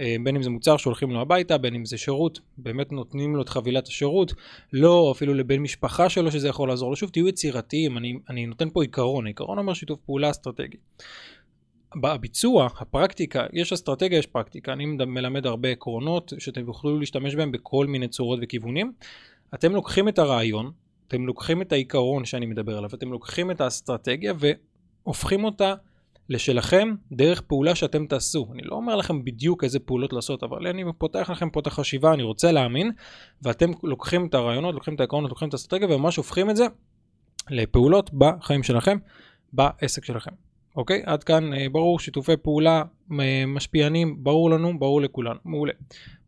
אה, 0.00 0.16
בין 0.24 0.36
אם 0.36 0.42
זה 0.42 0.50
מוצר 0.50 0.76
שהולכים 0.76 1.10
לו 1.10 1.20
הביתה, 1.20 1.58
בין 1.58 1.74
אם 1.74 1.84
זה 1.84 1.98
שירות, 1.98 2.40
באמת 2.58 2.92
נותנים 2.92 3.36
לו 3.36 3.42
את 3.42 3.48
חבילת 3.48 3.86
השירות, 3.86 4.32
לא 4.72 5.12
אפילו 5.16 5.34
לבן 5.34 5.58
משפחה 5.58 6.08
שלו 6.08 6.30
שזה 6.30 6.48
יכול 6.48 6.68
לעזור 6.68 6.90
לו. 6.90 6.96
שוב, 6.96 7.10
תהיו 7.10 7.28
יצירתיים, 7.28 7.98
אני, 7.98 8.18
אני 8.30 8.46
נותן 8.46 8.70
פה 8.70 8.82
עיקרון, 8.82 9.26
עיקרון 9.26 9.58
אומר 9.58 9.74
שיתוף 9.74 10.00
פעולה 10.06 10.30
אסטרטגי. 10.30 10.76
בביצוע, 12.02 12.68
הפרקטיקה, 12.78 13.46
יש 13.52 13.72
אסטרטגיה, 13.72 14.18
יש 14.18 14.26
פרקטיקה, 14.26 14.72
אני 14.72 14.86
מלמד 14.86 15.46
הרבה 15.46 15.68
עקרונות 15.68 16.32
שאתם 16.38 16.66
יוכלו 16.66 16.98
להשתמש 16.98 17.34
בהם 17.34 17.52
בכל 17.52 17.86
מיני 17.86 18.08
צורות 18.08 18.38
וכיוונים. 18.42 18.92
אתם 19.54 19.72
לוקחים 19.72 20.08
את 20.08 20.18
הרעיון, 20.18 20.70
אתם 21.08 21.26
לוקחים 21.26 21.62
את 21.62 21.72
העיקרון 21.72 22.24
שאני 22.24 22.46
מדבר 22.46 22.78
עליו, 22.78 22.90
אתם 22.94 23.12
לוקחים 23.12 23.50
את 23.50 23.60
האסטרטגיה 23.60 24.34
והופכים 25.04 25.44
אותה 25.44 25.74
לשלכם 26.28 26.94
דרך 27.12 27.40
פעולה 27.40 27.74
שאתם 27.74 28.06
תעשו. 28.06 28.48
אני 28.52 28.62
לא 28.62 28.76
אומר 28.76 28.96
לכם 28.96 29.24
בדיוק 29.24 29.64
איזה 29.64 29.78
פעולות 29.78 30.12
לעשות, 30.12 30.42
אבל 30.42 30.66
אני 30.66 30.84
פותח 30.98 31.30
לכם 31.30 31.50
פה 31.50 31.60
את 31.60 31.66
החשיבה, 31.66 32.14
אני 32.14 32.22
רוצה 32.22 32.52
להאמין, 32.52 32.90
ואתם 33.42 33.70
לוקחים 33.82 34.26
את 34.26 34.34
הרעיונות, 34.34 34.74
לוקחים 34.74 34.94
את 34.94 35.00
העקרונות, 35.00 35.30
לוקחים 35.30 35.48
את 35.48 35.54
האסטרטגיה 35.54 35.96
וממש 35.96 36.16
הופכים 36.16 36.50
את 36.50 36.56
זה 36.56 36.66
לפעולות 37.50 38.10
בחיים 38.14 38.62
שלכם, 38.62 38.98
בעסק 39.52 40.04
שלכם. 40.04 40.30
אוקיי? 40.76 41.02
עד 41.06 41.24
כאן 41.24 41.54
אה, 41.54 41.66
ברור, 41.72 41.98
שיתופי 42.00 42.36
פעולה 42.36 42.82
אה, 43.20 43.44
משפיענים, 43.46 44.24
ברור 44.24 44.50
לנו, 44.50 44.78
ברור 44.78 45.00
לכולנו, 45.00 45.40
מעולה. 45.44 45.72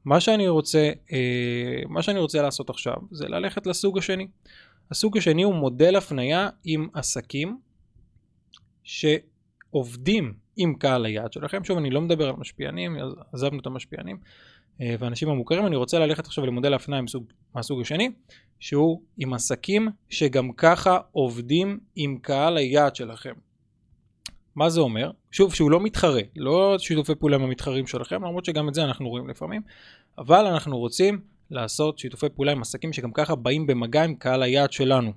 מה 0.05 0.21
שאני 0.21 0.49
רוצה, 0.49 0.91
אה, 1.13 1.83
מה 1.89 2.03
שאני 2.03 2.19
רוצה 2.19 2.43
לעשות 2.43 2.71
עכשיו 2.71 2.95
זה 3.11 3.29
ללכת 3.29 3.67
לסוג 3.67 3.99
השני. 3.99 4.29
הסוג 4.91 5.19
השני 5.19 5.43
הוא 5.43 5.55
מודל 5.55 5.97
הפנייה 5.97 6.49
עם 6.65 6.89
עסקים 6.95 7.59
שעובדים 8.83 10.35
עם 10.57 10.75
קהל 10.75 11.05
היעד 11.05 11.33
שלכם. 11.33 11.65
שוב, 11.65 11.79
אני 11.79 11.91
לא 11.91 12.01
מדבר 12.01 12.29
על 12.29 12.37
משפיענים, 12.37 12.97
עזבנו 13.33 13.61
את 13.61 13.67
המשפיענים 13.67 14.19
אה, 14.81 14.95
ואנשים 14.99 15.29
המוכרים, 15.29 15.67
אני 15.67 15.77
רוצה 15.77 15.99
ללכת 15.99 16.27
עכשיו 16.27 16.47
למודל 16.47 16.75
הפנייה 16.75 17.03
מהסוג 17.55 17.81
השני, 17.81 18.11
שהוא 18.61 19.03
עם 19.19 19.35
עסקים 19.35 19.89
שגם 20.11 20.53
ככה 20.53 20.99
עובדים 21.13 21.81
עם 21.97 22.19
קהל 22.23 22.57
היעד 22.57 22.97
שלכם. 22.97 23.33
מה 24.55 24.71
זה 24.71 24.81
אומר? 24.81 25.11
שוב, 25.35 25.55
שהוא 25.55 25.71
לא 25.71 25.81
מתחרה, 25.81 26.21
לא 26.37 26.77
שיתופי 26.79 27.15
פעולה 27.15 27.37
עם 27.37 27.43
המתחרים 27.43 27.87
שלכם, 27.87 28.25
למרות 28.25 28.45
שגם 28.45 28.69
את 28.69 28.75
זה 28.75 28.85
אנחנו 28.85 29.09
רואים 29.09 29.29
לפעמים, 29.29 29.63
אבל 30.19 30.47
אנחנו 30.47 30.79
רוצים 30.79 31.21
לעשות 31.51 31.99
שיתופי 31.99 32.29
פעולה 32.29 32.53
עם 32.53 32.61
עסקים 32.61 32.93
שגם 32.93 33.13
ככה 33.13 33.35
באים 33.35 33.67
במגע 33.67 34.05
עם 34.05 34.15
קהל 34.15 34.43
היעד 34.43 34.73
שלנו. 34.73 35.13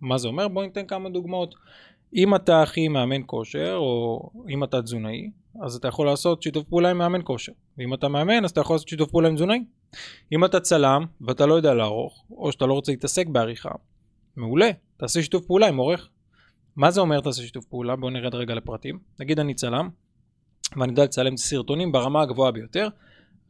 מה 0.00 0.18
זה 0.18 0.28
אומר? 0.28 0.48
בואו 0.48 0.64
ניתן 0.64 0.86
כמה 0.86 1.08
דוגמאות. 1.08 1.54
אם 2.14 2.34
אתה 2.34 2.62
הכי 2.62 2.88
מאמן 2.88 3.22
כושר, 3.26 3.74
או 3.76 4.30
אם 4.48 4.64
אתה 4.64 4.82
תזונאי, 4.82 5.30
אז 5.64 5.76
אתה 5.76 5.88
יכול 5.88 6.06
לעשות 6.06 6.42
שיתוף 6.42 6.68
פעולה 6.68 6.90
עם 6.90 6.98
מאמן 6.98 7.20
כושר. 7.24 7.52
ואם 7.78 7.94
אתה 7.94 8.08
מאמן, 8.08 8.44
אז 8.44 8.50
אתה 8.50 8.60
יכול 8.60 8.74
לעשות 8.74 8.88
שיתוף 8.88 9.10
פעולה 9.10 9.28
עם 9.28 9.34
תזונאי. 9.34 9.64
אם 10.32 10.44
אתה 10.44 10.60
צלם, 10.60 11.04
ואתה 11.20 11.46
לא 11.46 11.54
יודע 11.54 11.74
לערוך, 11.74 12.24
או 12.30 12.52
שאתה 12.52 12.66
לא 12.66 12.72
רוצה 12.72 12.92
להתעסק 12.92 13.26
בעריכה, 13.26 13.70
מעולה, 14.36 14.70
תעשה 14.96 15.22
שיתוף 15.22 15.46
פעולה 15.46 15.68
עם 15.68 15.76
עורך. 15.76 16.08
מה 16.76 16.90
זה 16.90 17.00
אומר 17.00 17.20
תעשה 17.20 17.42
שיתוף 17.42 17.64
פעולה? 17.64 17.96
בואו 17.96 18.10
נרד 18.10 18.34
רגע 18.34 18.54
לפרטים. 18.54 18.98
נגיד 19.20 19.40
אני 19.40 19.54
צלם, 19.54 19.88
ואני 20.76 20.92
יודע 20.92 21.04
לצלם 21.04 21.36
סרטונים 21.36 21.92
ברמה 21.92 22.22
הגבוהה 22.22 22.52
ביותר. 22.52 22.88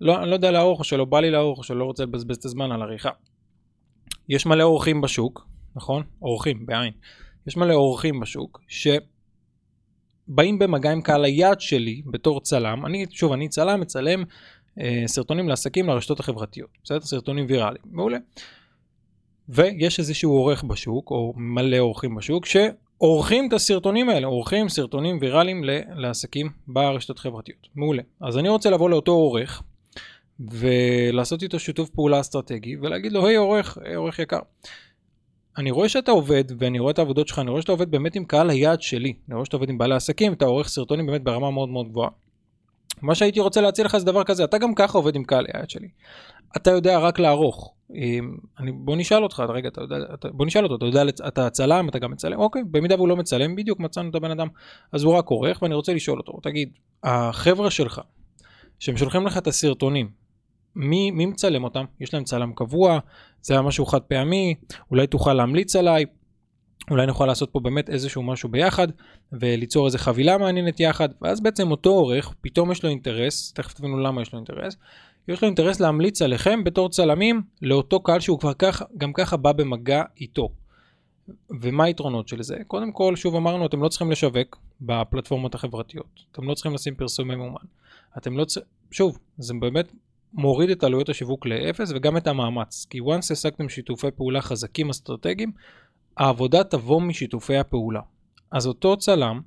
לא, 0.01 0.23
אני 0.23 0.31
לא 0.31 0.35
יודע 0.35 0.51
לערוך, 0.51 0.79
או 0.79 0.85
שלא 0.85 1.05
בא 1.05 1.21
לי 1.21 1.31
לערוך, 1.31 1.59
או 1.59 1.65
שלא 1.65 1.85
רוצה 1.85 2.03
לבזבז 2.03 2.37
את 2.37 2.45
הזמן 2.45 2.73
על 2.73 2.83
עריכה. 2.83 3.11
יש 4.29 4.47
מלא 4.47 4.63
אורחים 4.63 5.01
בשוק, 5.01 5.47
נכון? 5.77 6.03
אורחים, 6.23 6.67
בעין. 6.67 6.93
יש 7.47 7.57
מלא 7.57 7.75
אורחים 7.75 8.21
בשוק, 8.21 8.61
שבאים 8.69 10.59
במגע 10.59 10.91
עם 10.93 11.03
קהל 11.03 11.25
היעד 11.25 11.61
שלי 11.61 12.03
בתור 12.07 12.41
צלם. 12.41 12.87
אני, 12.87 13.07
שוב, 13.11 13.33
אני 13.33 13.49
צלם, 13.49 13.81
מצלם 13.81 14.25
אה, 14.81 15.03
סרטונים 15.07 15.49
לעסקים 15.49 15.87
לרשתות 15.87 16.21
החברתיות. 16.21 16.71
בסדר? 16.85 17.01
סרטונים 17.01 17.47
ויראליים. 17.49 17.85
מעולה. 17.91 18.19
ויש 19.49 19.99
איזשהו 19.99 20.33
עורך 20.33 20.65
בשוק, 20.65 21.11
או 21.11 21.35
מלא 21.37 21.79
עורכים 21.79 22.15
בשוק, 22.15 22.47
עורכים 22.99 23.49
את 23.49 23.53
הסרטונים 23.53 24.09
האלה, 24.09 24.27
עורכים 24.27 24.69
סרטונים 24.69 25.19
ויראליים 25.21 25.65
לעסקים 25.95 26.51
ברשתות 26.67 27.19
חברתיות. 27.19 27.69
מעולה. 27.75 28.03
אז 28.21 28.39
אני 28.39 28.49
רוצה 28.49 28.71
לבוא 28.71 28.91
לאותו 28.91 29.13
עורך 29.13 29.63
ולעשות 30.41 31.43
איתו 31.43 31.59
שיתוף 31.59 31.91
פעולה 31.91 32.21
אסטרטגי 32.21 32.77
ולהגיד 32.77 33.13
לו, 33.13 33.27
היי 33.27 33.37
עורך, 33.37 33.79
היי 33.85 33.95
עורך 33.95 34.19
יקר. 34.19 34.39
אני 35.59 35.71
רואה 35.71 35.89
שאתה 35.89 36.11
עובד 36.11 36.45
ואני 36.59 36.79
רואה 36.79 36.91
את 36.91 36.99
העבודות 36.99 37.29
שלך, 37.29 37.39
אני 37.39 37.51
רואה 37.51 37.63
שאתה 37.63 37.73
עובד 37.73 37.91
באמת 37.91 38.17
עם 38.17 38.25
קהל 38.25 38.51
היעד 38.51 38.83
שלי. 38.83 39.15
אני 39.29 39.35
רואה 39.35 39.45
שאתה 39.45 39.57
עובד 39.57 39.69
עם 39.69 39.79
בעלי 39.79 39.95
עסקים, 39.95 40.33
אתה 40.33 40.45
עורך 40.45 40.69
סרטונים 40.69 41.07
באמת 41.07 41.23
ברמה 41.23 41.51
מאוד 41.51 41.69
מאוד 41.69 41.89
גבוהה. 41.89 42.11
מה 43.03 43.15
שהייתי 43.15 43.41
רוצה 43.41 43.61
להציע 43.61 43.85
לך 43.85 43.97
זה 43.97 44.07
דבר 44.07 44.25
כזה, 44.25 44.45
אתה 44.45 44.59
גם 44.59 44.75
ככה 44.75 44.99
עובד 44.99 45.17
עם 45.17 45.25
קהל 45.25 45.47
היעד 45.53 45.71
שלי. 45.71 45.89
אתה 46.57 46.71
יודע 46.71 46.99
רק 46.99 47.19
לערוך. 47.19 47.73
אני, 48.59 48.73
בוא 48.73 48.97
נשאל 48.97 49.23
אותך, 49.23 49.43
רגע, 49.49 49.69
אתה 49.69 49.81
יודע, 49.81 49.97
אתה, 50.15 50.29
בוא 50.29 50.47
נשאל 50.47 50.65
אותו, 50.65 50.77
אתה 50.77 50.85
יודע, 50.85 51.03
אתה 51.29 51.51
צלם, 51.51 51.89
אתה 51.89 51.99
גם 51.99 52.11
מצלם, 52.11 52.39
אוקיי, 52.39 52.63
במידה 52.71 52.95
והוא 52.95 53.09
לא 53.09 53.17
מצלם, 53.17 53.57
בדיוק 53.57 53.81
מצאנו 53.81 54.11
את 54.11 54.15
הבן 54.15 54.31
אדם, 54.31 54.49
אז 54.93 55.03
הוא 55.03 55.15
רק 55.15 55.27
עורך, 55.27 55.63
ואני 55.63 55.75
רוצה 55.75 55.95
לשאול 55.95 56.19
אותו, 56.19 56.39
תגיד, 56.43 56.69
החבר'ה 57.03 57.71
שלך, 57.71 58.01
שהם 58.79 58.97
שולחים 58.97 59.27
לך 59.27 59.39
את 59.39 59.47
הסרטונים, 59.47 60.11
מי, 60.77 61.11
מי 61.11 61.27
מצלם 61.27 61.65
אותם? 61.65 61.85
יש 62.01 62.15
להם 62.15 62.25
צלם 62.25 62.53
קבוע, 62.53 62.99
זה 63.43 63.55
היה 63.55 63.63
משהו 63.63 63.87
חד 63.87 64.01
פעמי, 64.01 64.55
אולי 64.91 65.07
תוכל 65.07 65.35
להמליץ 65.35 65.77
עליי, 65.77 66.05
אולי 66.91 67.07
נוכל 67.07 67.27
לעשות 67.27 67.51
פה 67.51 67.61
באמת 67.61 67.91
איזשהו 67.91 68.23
משהו 68.23 68.49
ביחד 68.49 68.89
וליצור 69.33 69.87
איזה 69.87 69.99
חבילה 69.99 70.39
מעניינת 70.39 70.81
יחד 70.81 71.09
ואז 71.23 71.41
בעצם 71.41 71.71
אותו 71.71 71.91
עורך 71.91 72.35
פתאום 72.41 72.73
יש 72.73 72.83
לו 72.83 72.91
אינטרס, 72.91 73.53
תכף 73.53 73.73
תבינו 73.73 73.99
למה 73.99 74.23
יש 74.23 74.33
לו 74.33 74.39
אינטרס, 74.39 74.77
יש 75.29 75.43
לו 75.43 75.47
אינטרס 75.47 75.81
להמליץ 75.81 76.23
עליכם 76.23 76.65
בתור 76.65 76.89
צלמים 76.89 77.43
לאותו 77.63 78.01
קהל 78.01 78.21
שהוא 78.21 78.39
כבר 78.39 78.55
כך, 78.55 78.83
גם 78.99 79.13
ככה 79.13 79.37
בא 79.37 79.53
במגע 79.53 80.03
איתו. 80.21 80.49
ומה 81.61 81.85
היתרונות 81.85 82.29
של 82.29 82.43
זה? 82.43 82.57
קודם 82.67 82.93
כל, 82.93 83.17
שוב 83.17 83.37
אמרנו, 83.37 83.67
אתם 83.67 83.83
לא 83.83 83.89
צריכים 83.89 84.11
לשווק 84.11 84.59
בפלטפורמות 84.81 85.55
החברתיות. 85.55 86.21
אתם 86.33 86.49
לא 86.49 86.55
צריכים 86.55 86.75
לשים 86.75 86.95
פרסום 86.95 87.29
ממומן. 87.29 87.65
אתם 88.19 88.37
לא 88.37 88.45
צריכים, 88.45 88.71
שוב, 88.91 89.19
זה 89.39 89.55
באמת 89.61 89.93
מוריד 90.33 90.71
את 90.71 90.85
עלויות 90.85 91.09
השיווק 91.09 91.47
לאפס 91.47 91.93
וגם 91.95 92.17
את 92.17 92.27
המאמץ. 92.27 92.87
כי 92.91 93.01
once 93.01 93.33
השגתם 93.33 93.69
שיתופי 93.69 94.11
פעולה 94.11 94.43
חזקים 94.43 94.91
אסטרטגיים, 94.91 95.53
העבודה 96.17 96.65
תבוא 96.65 97.01
משיתופי 97.01 97.57
הפעולה. 97.57 98.01
אז 98.51 98.67
אותו 98.67 98.97
צלם 98.97 99.41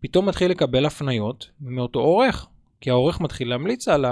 פתאום 0.00 0.28
מתחיל 0.28 0.50
לקבל 0.50 0.86
הפניות 0.86 1.50
מאותו 1.60 1.98
עורך, 2.00 2.46
כי 2.80 2.90
העורך 2.90 3.20
מתחיל 3.20 3.48
להמליץ 3.48 3.88
על 3.88 4.04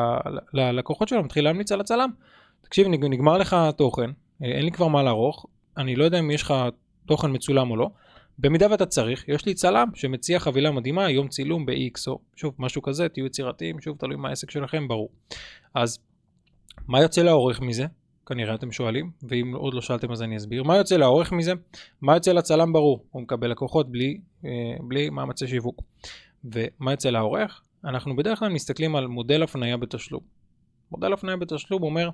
הלקוחות 0.55 1.09
שלו, 1.09 1.23
מתחיל 1.23 1.45
להמליץ 1.45 1.73
על 1.73 1.81
הצלם. 1.81 2.11
תקשיב, 2.63 2.87
נגמר 2.89 3.39
לך 3.39 3.53
התוכן, 3.53 4.11
אין 4.43 4.65
לי 4.65 4.71
כבר 4.71 4.89
מה 4.89 5.03
לערוך, 5.03 5.47
אני 5.77 5.97
לא 5.97 6.05
יודע 6.05 6.19
אם 6.19 6.31
יש 6.31 6.43
לך 6.43 6.55
תוכן 7.07 7.33
מצולם 7.33 7.71
או 7.71 7.77
לא. 7.77 7.91
במידה 8.39 8.67
ואתה 8.71 8.87
צריך, 8.87 9.25
יש 9.29 9.47
לי 9.47 9.55
צלם 9.55 9.89
שמציע 9.95 10.39
חבילה 10.39 10.71
מדהימה, 10.71 11.11
יום 11.11 11.29
צילום 11.29 11.67
ב-X 11.67 12.05
או 12.07 12.19
שוב 12.37 12.55
משהו 12.59 12.83
כזה, 12.83 13.09
תהיו 13.09 13.27
יצירתיים, 13.27 13.81
שוב 13.81 13.97
תלוי 13.99 14.17
מה 14.17 14.29
העסק 14.29 14.51
שלכם, 14.51 14.89
ברור. 14.89 15.11
אז 15.75 15.99
מה 16.89 17.03
יוצא 17.03 17.23
לעורך 17.23 17.61
מזה? 17.61 17.87
כנראה 18.29 18.55
אתם 18.55 18.73
שואלים, 18.73 19.11
ואם 19.23 19.55
עוד 19.57 19.75
לא 19.75 19.81
שאלתם 19.81 20.13
אז 20.13 20.23
אני 20.23 20.37
אסביר. 20.37 20.63
מה 20.63 20.77
יוצא 20.77 20.97
לעורך 20.97 21.33
מזה? 21.33 21.53
מה 22.01 22.15
יוצא 22.15 22.33
לצלם 22.33 22.73
ברור? 22.73 23.05
הוא 23.11 23.23
מקבל 23.23 23.51
לקוחות 23.51 23.93
בלי, 23.93 24.21
אה, 24.45 24.51
בלי 24.81 25.11
מאמצי 25.11 25.49
שיווק. 25.49 25.83
ומה 26.45 26.91
יוצא 26.91 27.11
לעורך? 27.11 27.63
אנחנו 27.85 28.17
בדרך 28.17 28.39
כלל 28.39 28.49
מסתכלים 28.49 28.97
על 28.97 29.07
מודל 29.07 29.43
הפנייה 29.43 29.77
בתשלום. 29.77 30.21
מודל 30.93 31.13
הפנייה 31.13 31.37
בתשלום 31.37 31.83
אומר, 31.83 32.11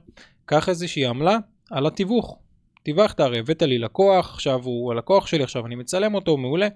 קח 0.46 0.68
איזושהי 0.68 1.06
עמלה 1.06 1.36
על 1.70 1.86
התיווך. 1.86 2.38
טיווחת, 2.82 3.20
הרי 3.20 3.38
הבאת 3.38 3.62
לי 3.62 3.78
לקוח, 3.78 4.34
עכשיו 4.34 4.60
הוא 4.64 4.92
הלקוח 4.92 5.26
שלי, 5.26 5.42
עכשיו 5.42 5.66
אני 5.66 5.74
מצלם 5.74 6.14
אותו, 6.14 6.36
מעולה. 6.36 6.68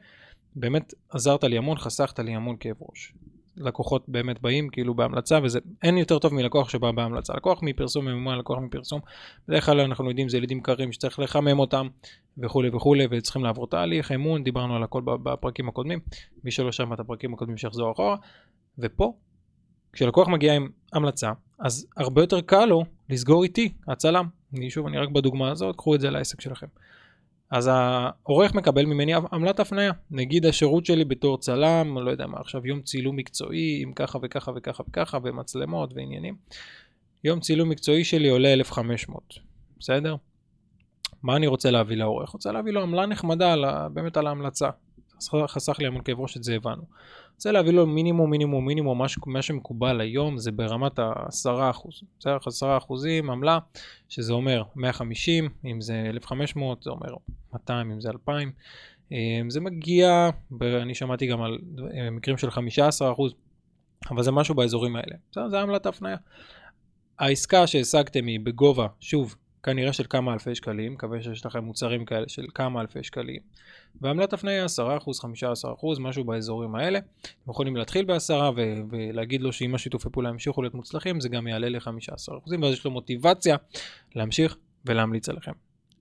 באמת 0.56 0.94
עזרת 1.10 1.44
לי 1.44 1.58
המון, 1.58 1.78
חסכת 1.78 2.18
לי 2.18 2.34
המון 2.34 2.56
כאב 2.60 2.76
ראש. 2.80 3.12
לקוחות 3.60 4.04
באמת 4.08 4.42
באים 4.42 4.68
כאילו 4.68 4.94
בהמלצה 4.94 5.38
וזה 5.42 5.58
אין 5.82 5.98
יותר 5.98 6.18
טוב 6.18 6.34
מלקוח 6.34 6.68
שבא 6.68 6.90
בהמלצה. 6.90 7.32
לקוח 7.36 7.62
מפרסום 7.62 8.04
ממומן 8.04 8.38
לקוח 8.38 8.58
מפרסום 8.58 9.00
בדרך 9.48 9.66
כלל 9.66 9.80
אנחנו 9.80 10.08
יודעים 10.08 10.28
זה 10.28 10.40
לידים 10.40 10.60
קרים 10.60 10.92
שצריך 10.92 11.18
לחמם 11.18 11.58
אותם 11.58 11.88
וכולי 12.38 12.68
וכולי 12.68 13.06
וצריכים 13.10 13.44
לעבור 13.44 13.66
תהליך 13.66 14.12
אמון 14.12 14.44
דיברנו 14.44 14.76
על 14.76 14.82
הכל 14.82 15.02
בפרקים 15.04 15.68
הקודמים. 15.68 15.98
מי 16.44 16.50
שלא 16.50 16.72
שמע 16.72 16.94
את 16.94 17.00
הפרקים 17.00 17.34
הקודמים 17.34 17.56
שיחזור 17.56 17.92
אחורה. 17.92 18.16
ופה 18.78 19.12
כשלקוח 19.92 20.28
מגיע 20.28 20.54
עם 20.54 20.68
המלצה 20.92 21.32
אז 21.58 21.86
הרבה 21.96 22.22
יותר 22.22 22.40
קל 22.40 22.64
לו 22.64 22.84
לסגור 23.10 23.42
איתי 23.42 23.72
הצלם. 23.88 24.26
אני 24.56 24.70
שוב 24.70 24.86
אני 24.86 24.98
רק 24.98 25.08
בדוגמה 25.08 25.50
הזאת 25.50 25.76
קחו 25.76 25.94
את 25.94 26.00
זה 26.00 26.10
לעסק 26.10 26.40
שלכם 26.40 26.66
אז 27.50 27.70
העורך 27.72 28.54
מקבל 28.54 28.84
ממני 28.84 29.14
עמלת 29.14 29.60
הפניה. 29.60 29.92
נגיד 30.10 30.46
השירות 30.46 30.86
שלי 30.86 31.04
בתור 31.04 31.38
צלם, 31.38 31.98
לא 31.98 32.10
יודע 32.10 32.26
מה, 32.26 32.38
עכשיו 32.40 32.66
יום 32.66 32.82
צילום 32.82 33.16
מקצועי 33.16 33.82
עם 33.82 33.92
ככה 33.92 34.18
וככה 34.22 34.52
וככה 34.56 34.82
וככה 34.88 35.18
ומצלמות 35.22 35.92
ועניינים. 35.94 36.36
יום 37.24 37.40
צילום 37.40 37.68
מקצועי 37.68 38.04
שלי 38.04 38.28
עולה 38.28 38.52
1,500, 38.52 39.34
בסדר? 39.78 40.16
מה 41.22 41.36
אני 41.36 41.46
רוצה 41.46 41.70
להביא 41.70 41.96
לעורך? 41.96 42.30
רוצה 42.30 42.52
להביא 42.52 42.72
לו 42.72 42.82
עמלה 42.82 43.06
נחמדה 43.06 43.54
באמת 43.92 44.16
על 44.16 44.26
ההמלצה. 44.26 44.68
חסך 45.46 45.78
לי 45.78 45.86
המון 45.86 46.02
כאב 46.02 46.20
ראש, 46.20 46.36
את 46.36 46.44
זה 46.44 46.54
הבנו. 46.54 46.82
רוצה 47.34 47.52
להביא 47.52 47.72
לו 47.72 47.86
מינימום 47.86 48.30
מינימום 48.30 48.66
מינימום, 48.66 48.98
מה, 48.98 49.06
מה 49.26 49.42
שמקובל 49.42 50.00
היום 50.00 50.38
זה 50.38 50.52
ברמת 50.52 50.98
ה-10%. 50.98 51.88
בסדר? 52.18 52.36
10% 52.36 53.32
עמלה, 53.32 53.58
שזה 54.08 54.32
אומר 54.32 54.62
150, 54.76 55.48
אם 55.64 55.80
זה 55.80 56.06
1,500 56.10 56.82
זה 56.82 56.90
אומר 56.90 57.14
200, 57.52 57.90
אם 57.90 58.00
זה 58.00 58.08
2,000. 58.08 58.52
אמ, 59.12 59.50
זה 59.50 59.60
מגיע, 59.60 60.30
אני 60.62 60.94
שמעתי 60.94 61.26
גם 61.26 61.42
על 61.42 61.58
אה, 61.94 62.10
מקרים 62.10 62.38
של 62.38 62.48
15%, 62.48 62.52
אבל 64.10 64.22
זה 64.22 64.30
משהו 64.32 64.54
באזורים 64.54 64.96
האלה. 64.96 65.16
בסדר? 65.30 65.48
זה 65.48 65.60
עמלת 65.60 65.86
ההפניה. 65.86 66.16
העסקה 67.18 67.66
שהשגתם 67.66 68.26
היא 68.26 68.40
בגובה, 68.40 68.86
שוב, 69.00 69.36
כנראה 69.62 69.92
של 69.92 70.04
כמה 70.10 70.32
אלפי 70.32 70.54
שקלים, 70.54 70.92
מקווה 70.92 71.22
שיש 71.22 71.46
לכם 71.46 71.64
מוצרים 71.64 72.04
כאלה 72.04 72.28
של 72.28 72.46
כמה 72.54 72.80
אלפי 72.80 73.02
שקלים. 73.02 73.40
ועמלת 74.00 74.32
הפניה 74.32 74.66
10%, 74.66 74.68
15%, 74.68 76.00
משהו 76.00 76.24
באזורים 76.24 76.74
האלה. 76.74 76.98
אתם 76.98 77.50
יכולים 77.50 77.76
להתחיל 77.76 78.04
ב-10 78.04 78.32
ו- 78.56 78.80
ולהגיד 78.90 79.42
לו 79.42 79.52
שאם 79.52 79.74
השיתופי 79.74 80.08
פעולה 80.12 80.28
ימשיכו 80.28 80.62
להיות 80.62 80.74
מוצלחים, 80.74 81.20
זה 81.20 81.28
גם 81.28 81.46
יעלה 81.46 81.68
ל-15%, 81.68 82.32
ואז 82.62 82.72
יש 82.72 82.84
לו 82.84 82.90
מוטיבציה 82.90 83.56
להמשיך 84.14 84.56
ולהמליץ 84.84 85.28
עליכם. 85.28 85.52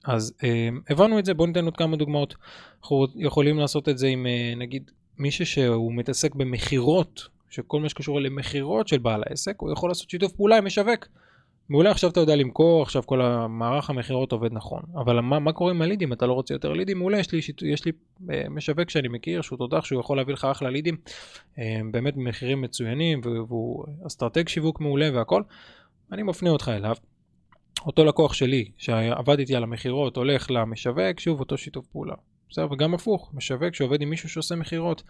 אז 0.05 0.33
אה, 0.43 0.69
הבנו 0.89 1.19
את 1.19 1.25
זה, 1.25 1.33
בואו 1.33 1.47
ניתן 1.47 1.65
עוד 1.65 1.77
כמה 1.77 1.97
דוגמאות. 1.97 2.35
אנחנו 2.81 3.07
יכולים 3.15 3.59
לעשות 3.59 3.89
את 3.89 3.97
זה 3.97 4.07
עם 4.07 4.27
אה, 4.27 4.53
נגיד 4.57 4.91
מישהו 5.17 5.45
שהוא 5.45 5.93
מתעסק 5.93 6.35
במכירות, 6.35 7.27
שכל 7.49 7.79
מה 7.79 7.89
שקשור 7.89 8.21
למכירות 8.21 8.87
של 8.87 8.97
בעל 8.97 9.23
העסק, 9.25 9.55
הוא 9.57 9.71
יכול 9.71 9.89
לעשות 9.89 10.09
שיתוף 10.09 10.31
פעולה 10.31 10.57
עם 10.57 10.65
משווק. 10.65 11.07
מעולה 11.69 11.91
עכשיו 11.91 12.09
אתה 12.09 12.19
יודע 12.19 12.36
למכור, 12.36 12.81
עכשיו 12.81 13.03
כל 13.05 13.21
המערך 13.21 13.89
המכירות 13.89 14.31
עובד 14.31 14.53
נכון, 14.53 14.81
אבל 14.95 15.19
מה, 15.19 15.39
מה 15.39 15.53
קורה 15.53 15.71
עם 15.71 15.81
הלידים? 15.81 16.13
אתה 16.13 16.25
לא 16.25 16.33
רוצה 16.33 16.53
יותר 16.53 16.74
לידים? 16.74 16.97
מעולה, 16.97 17.19
יש 17.19 17.31
לי, 17.31 17.39
יש 17.62 17.86
לי 17.86 17.91
אה, 18.31 18.50
משווק 18.50 18.89
שאני 18.89 19.07
מכיר 19.07 19.41
שהוא 19.41 19.57
תותח 19.57 19.86
שהוא 19.86 20.00
יכול 20.00 20.17
להביא 20.17 20.33
לך 20.33 20.45
אחלה 20.45 20.69
לידים, 20.69 20.97
אה, 21.59 21.79
באמת 21.91 22.15
במחירים 22.15 22.62
מצוינים 22.62 23.21
והוא 23.24 23.86
אסטרטג 24.07 24.47
שיווק 24.47 24.81
מעולה 24.81 25.09
והכל, 25.13 25.41
אני 26.12 26.24
מפנה 26.24 26.50
אותך 26.50 26.71
אליו. 26.75 26.95
אותו 27.86 28.05
לקוח 28.05 28.33
שלי 28.33 28.71
שעבד 28.77 29.39
איתי 29.39 29.55
על 29.55 29.63
המכירות 29.63 30.17
הולך 30.17 30.51
למשווק, 30.51 31.19
שוב 31.19 31.39
אותו 31.39 31.57
שיתוף 31.57 31.88
פעולה. 31.88 32.15
בסדר, 32.50 32.71
וגם 32.71 32.93
הפוך, 32.93 33.31
משווק 33.33 33.75
שעובד 33.75 34.01
עם 34.01 34.09
מישהו 34.09 34.29
שעושה 34.29 34.55
מכירות, 34.55 35.03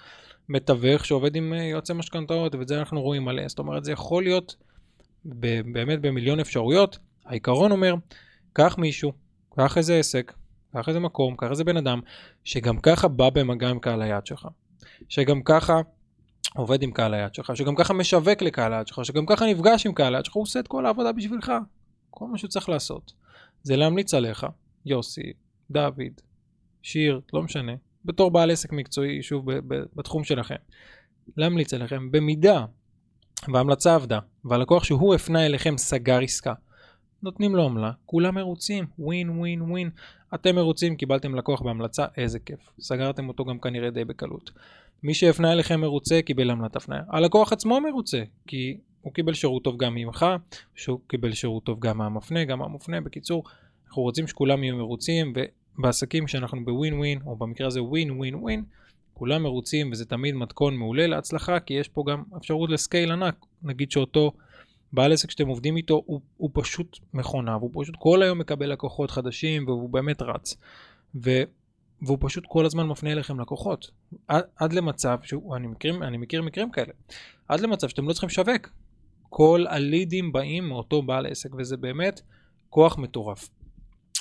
מתווך 0.50 1.06
שעובד 1.06 1.36
עם 1.36 1.54
אה, 1.54 1.64
יועצי 1.64 1.94
משכנתאות, 1.94 2.56
ואת 2.56 2.68
זה 2.68 2.80
אנחנו 2.80 3.02
רואים 3.02 3.26
מלא, 3.26 3.48
זאת 3.48 3.60
אומרת 3.60 3.86
זה 3.86 3.92
יכול 3.92 4.24
להיות 4.24 4.56
באמת 5.26 6.02
במיליון 6.02 6.40
אפשרויות, 6.40 6.98
העיקרון 7.26 7.72
אומר, 7.72 7.96
קח 8.54 8.78
מישהו, 8.78 9.12
קח 9.58 9.78
איזה 9.78 10.00
עסק, 10.00 10.34
קח 10.74 10.88
איזה 10.88 11.00
מקום, 11.00 11.36
קח 11.36 11.48
איזה 11.52 11.64
בן 11.64 11.78
אדם, 11.78 12.00
שגם 12.44 12.80
ככה 12.80 13.08
בא 13.08 13.30
במגע 13.30 13.70
עם 13.70 13.80
קהל 13.80 14.02
היעד 14.02 14.26
שלך, 14.26 14.48
שגם 15.10 15.42
ככה 15.44 15.82
עובד 16.56 16.82
עם 16.82 16.92
קהל 16.92 17.14
היעד 17.14 17.36
שלך, 17.36 17.52
שגם 17.56 17.76
ככה 17.76 17.94
משווק 17.94 18.42
לקהל 18.42 18.74
היעד 18.74 18.88
שלך, 18.88 19.06
שגם 19.06 19.26
ככה 19.26 19.46
נפגש 19.46 19.86
עם 19.86 19.94
קהל 19.94 20.16
היעד 20.16 20.26
שלך, 20.26 20.36
הוא 20.36 20.44
עושה 20.44 20.60
את 20.60 20.68
כל 20.68 20.86
העבודה 20.86 21.12
בשבילך. 21.12 21.52
כל 22.10 22.26
מה 22.28 22.38
שהוא 22.38 22.50
צריך 22.50 22.70
לעשות 22.70 23.14
זה 23.64 23.76
להמליץ 23.76 24.14
עליך, 24.14 24.48
יוסי, 24.86 25.34
דוד, 25.72 26.22
שיר, 26.82 27.22
לא 27.34 27.44
משנה, 27.44 27.72
בתור 28.06 28.32
בעל 28.32 28.52
עסק 28.52 28.72
מקצועי, 28.72 29.24
שוב, 29.24 29.46
בתחום 29.96 30.24
שלכם, 30.24 30.56
להמליץ 31.38 31.74
עליכם 31.74 32.12
במידה 32.12 32.66
וההמלצה 33.54 33.96
עבדה, 33.96 34.20
והלקוח 34.46 34.84
שהוא 34.84 35.16
הפנה 35.16 35.46
אליכם 35.46 35.78
סגר 35.78 36.20
עסקה. 36.20 36.54
נותנים 37.24 37.56
לו 37.56 37.66
עמלה, 37.66 37.92
כולם 38.06 38.36
מרוצים, 38.36 38.86
ווין 39.00 39.30
ווין 39.30 39.62
ווין. 39.62 39.90
אתם 40.36 40.56
מרוצים, 40.56 40.96
קיבלתם 40.96 41.36
לקוח 41.36 41.62
בהמלצה, 41.62 42.06
איזה 42.18 42.40
כיף. 42.40 42.60
סגרתם 42.80 43.28
אותו 43.28 43.46
גם 43.46 43.60
כנראה 43.60 43.90
די 43.90 44.06
בקלות. 44.06 44.52
מי 45.04 45.14
שהפנה 45.14 45.54
אליכם 45.54 45.82
מרוצה, 45.82 46.22
קיבל 46.22 46.52
עמלת 46.52 46.76
הפניה. 46.76 47.02
הלקוח 47.10 47.54
עצמו 47.54 47.82
מרוצה, 47.82 48.24
כי 48.48 48.78
הוא 49.02 49.14
קיבל 49.14 49.34
שירות 49.34 49.64
טוב 49.64 49.78
גם 49.78 49.96
ממך, 49.96 50.26
שהוא 50.76 51.00
קיבל 51.08 51.34
שירות 51.34 51.64
טוב 51.64 51.80
גם 51.80 51.98
מהמפנה, 51.98 52.44
גם 52.46 52.60
מהמופנה. 52.60 53.02
בקיצור, 53.02 53.44
אנחנו 53.88 54.02
רוצים 54.02 54.28
שכולם 54.28 54.64
יהיו 54.64 54.76
מרוצים, 54.76 55.34
בעסקים 55.78 56.28
שאנחנו 56.28 56.66
בווין 56.66 56.94
ווין, 56.94 57.20
או 57.26 57.36
במקרה 57.36 57.68
הזה 57.68 57.84
ווין 57.84 58.12
ווין 58.12 58.36
ווין, 58.36 58.64
כולם 59.18 59.44
מרוצים 59.44 59.92
וזה 59.92 60.06
תמיד 60.06 60.36
מתכון 60.36 60.78
מעולה 60.78 61.08
להצלחה, 61.08 61.60
כי 61.60 61.74
יש 61.74 61.88
פה 61.88 62.04
גם 62.08 62.24
אפשרות 62.38 62.70
לסקייל 62.70 63.12
ענק. 63.12 63.46
נגיד 63.64 63.92
שאותו 63.92 64.32
בעל 64.94 65.14
עסק 65.14 65.32
שאתם 65.32 65.48
עובדים 65.48 65.78
איתו 65.78 66.04
הוא, 66.06 66.22
הוא 66.38 66.50
פשוט 66.54 66.98
מכונה, 67.14 67.58
והוא 67.58 67.72
פשוט 67.74 67.96
כל 68.00 68.22
היום 68.22 68.38
מקבל 68.38 68.72
לקוחות 68.72 69.12
חדשים 69.12 69.68
והוא 69.68 69.90
באמת 69.90 70.22
רץ. 70.22 70.58
ו, 71.24 71.30
והוא 72.02 72.18
פשוט 72.22 72.44
כל 72.48 72.66
הזמן 72.66 72.88
מפנה 72.88 73.12
אליכם 73.12 73.40
לקוחות. 73.40 73.92
עד, 74.28 74.44
עד 74.56 74.74
למצב, 74.74 75.18
שהוא, 75.24 75.56
אני, 75.56 75.68
מכיר, 75.68 75.96
אני 76.04 76.18
מכיר 76.18 76.42
מקרים 76.42 76.72
כאלה, 76.72 76.94
עד 77.48 77.60
למצב 77.60 77.90
שאתם 77.90 78.08
לא 78.08 78.14
צריכים 78.14 78.30
לשווק. 78.30 78.70
כל 79.30 79.66
הלידים 79.70 80.32
באים 80.32 80.68
מאותו 80.68 81.02
בעל 81.02 81.26
עסק, 81.26 81.50
וזה 81.58 81.78
באמת 81.78 82.22
כוח 82.70 82.98
מטורף. 82.98 83.50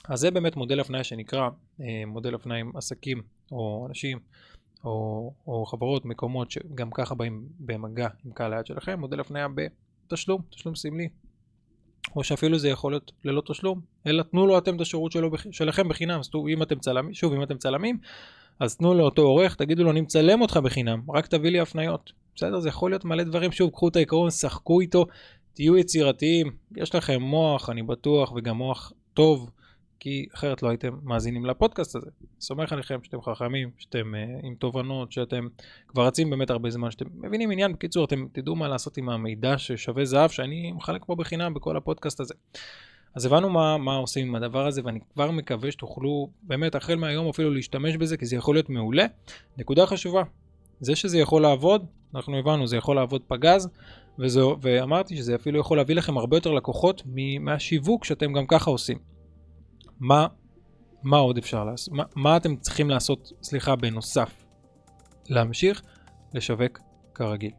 אז 0.08 0.20
זה 0.20 0.30
באמת 0.30 0.56
מודל 0.56 0.80
הפניה 0.80 1.04
שנקרא 1.04 1.48
אה, 1.80 2.02
מודל 2.06 2.34
הפניה 2.34 2.56
עם 2.58 2.76
עסקים 2.76 3.22
או 3.52 3.86
אנשים 3.88 4.18
או, 4.86 5.32
או 5.46 5.66
חברות, 5.66 6.04
מקומות 6.04 6.50
שגם 6.50 6.90
ככה 6.90 7.14
באים 7.14 7.48
במגע 7.60 8.08
עם 8.24 8.32
קהל 8.32 8.52
היד 8.52 8.66
שלכם, 8.66 9.00
מודל 9.00 9.20
הפניה 9.20 9.46
בתשלום, 9.54 10.42
תשלום 10.50 10.74
סמלי. 10.74 11.08
או 12.16 12.24
שאפילו 12.24 12.58
זה 12.58 12.68
יכול 12.68 12.92
להיות 12.92 13.12
ללא 13.24 13.42
תשלום, 13.46 13.80
אלא 14.06 14.22
תנו 14.22 14.46
לו 14.46 14.58
אתם 14.58 14.76
את 14.76 14.80
השירות 14.80 15.12
שלו, 15.12 15.30
שלכם 15.50 15.88
בחינם. 15.88 16.18
אז 16.18 16.30
אם 16.48 16.62
אתם 16.62 16.78
צלמים, 16.78 17.14
שוב, 17.14 17.32
אם 17.32 17.42
אתם 17.42 17.58
צלמים, 17.58 17.98
אז 18.60 18.76
תנו 18.76 18.94
לאותו 18.94 19.22
עורך, 19.22 19.54
תגידו 19.54 19.84
לו, 19.84 19.90
אני 19.90 20.00
מצלם 20.00 20.40
אותך 20.40 20.56
בחינם, 20.56 21.02
רק 21.10 21.26
תביא 21.26 21.50
לי 21.50 21.60
הפניות. 21.60 22.12
בסדר, 22.34 22.60
זה 22.60 22.68
יכול 22.68 22.90
להיות 22.90 23.04
מלא 23.04 23.22
דברים, 23.22 23.52
שוב, 23.52 23.70
קחו 23.70 23.88
את 23.88 23.96
העיקרון, 23.96 24.30
שחקו 24.30 24.80
איתו, 24.80 25.06
תהיו 25.54 25.76
יצירתיים, 25.76 26.56
יש 26.76 26.94
לכם 26.94 27.22
מוח, 27.22 27.70
אני 27.70 27.82
בטוח, 27.82 28.32
וגם 28.36 28.56
מוח 28.56 28.92
טוב, 29.14 29.50
כי 30.00 30.26
אחרת 30.34 30.62
לא 30.62 30.68
הייתם 30.68 30.96
מאזינים 31.02 31.46
לפודקאסט 31.46 31.96
הזה. 31.96 32.10
סומך 32.40 32.72
עליכם 32.72 32.98
שאתם 33.02 33.22
חכמים, 33.22 33.70
שאתם 33.78 34.14
uh, 34.14 34.46
עם 34.46 34.54
תובנות, 34.54 35.12
שאתם 35.12 35.46
כבר 35.88 36.06
רצים 36.06 36.30
באמת 36.30 36.50
הרבה 36.50 36.70
זמן, 36.70 36.90
שאתם 36.90 37.04
מבינים 37.14 37.50
עניין. 37.50 37.72
בקיצור, 37.72 38.04
אתם 38.04 38.26
תדעו 38.32 38.56
מה 38.56 38.68
לעשות 38.68 38.96
עם 38.96 39.08
המידע 39.08 39.58
ששווה 39.58 40.04
זהב, 40.04 40.30
שאני 40.30 40.72
מחלק 40.72 41.04
פה 41.04 41.14
בחינם 41.14 41.54
בכל 41.54 41.76
הפודקאסט 41.76 42.20
הזה. 42.20 42.34
אז 43.14 43.26
הבנו 43.26 43.50
מה, 43.50 43.78
מה 43.78 43.96
עושים 43.96 44.28
עם 44.28 44.34
הדבר 44.34 44.66
הזה, 44.66 44.80
ואני 44.84 44.98
כבר 45.14 45.30
מקווה 45.30 45.70
שתוכלו 45.70 46.30
באמת 46.42 46.74
החל 46.74 46.94
מהיום 46.94 47.28
אפילו 47.28 47.50
להשתמש 47.50 47.96
בזה, 47.96 48.16
כי 48.16 48.26
זה 48.26 48.36
יכול 48.36 48.54
להיות 48.54 48.70
מעולה. 48.70 49.06
נקודה 49.58 49.86
חשובה, 49.86 50.22
זה 50.80 50.96
שזה 50.96 51.18
יכול 51.18 51.42
לעבוד, 51.42 51.86
אנחנו 52.14 52.38
הבנו, 52.38 52.66
זה 52.66 52.76
יכול 52.76 52.96
לעבוד 52.96 53.22
פגז, 53.26 53.68
וזו, 54.18 54.56
ואמרתי 54.60 55.16
שזה 55.16 55.34
אפילו 55.34 55.60
יכול 55.60 55.76
להביא 55.76 55.94
לכם 55.94 56.18
הרבה 56.18 56.36
יותר 56.36 56.52
לקוחות 56.52 57.02
מהשיווק 57.40 58.04
שאתם 58.04 58.32
גם 58.32 58.46
ככה 58.46 58.70
עושים. 58.70 59.15
מה, 60.00 60.26
מה 61.02 61.16
עוד 61.16 61.38
אפשר 61.38 61.64
לעשות? 61.64 61.94
מה, 61.94 62.04
מה 62.16 62.36
אתם 62.36 62.56
צריכים 62.56 62.90
לעשות, 62.90 63.32
סליחה, 63.42 63.76
בנוסף? 63.76 64.44
להמשיך 65.28 65.82
לשווק 66.34 66.80
כרגיל. 67.14 67.50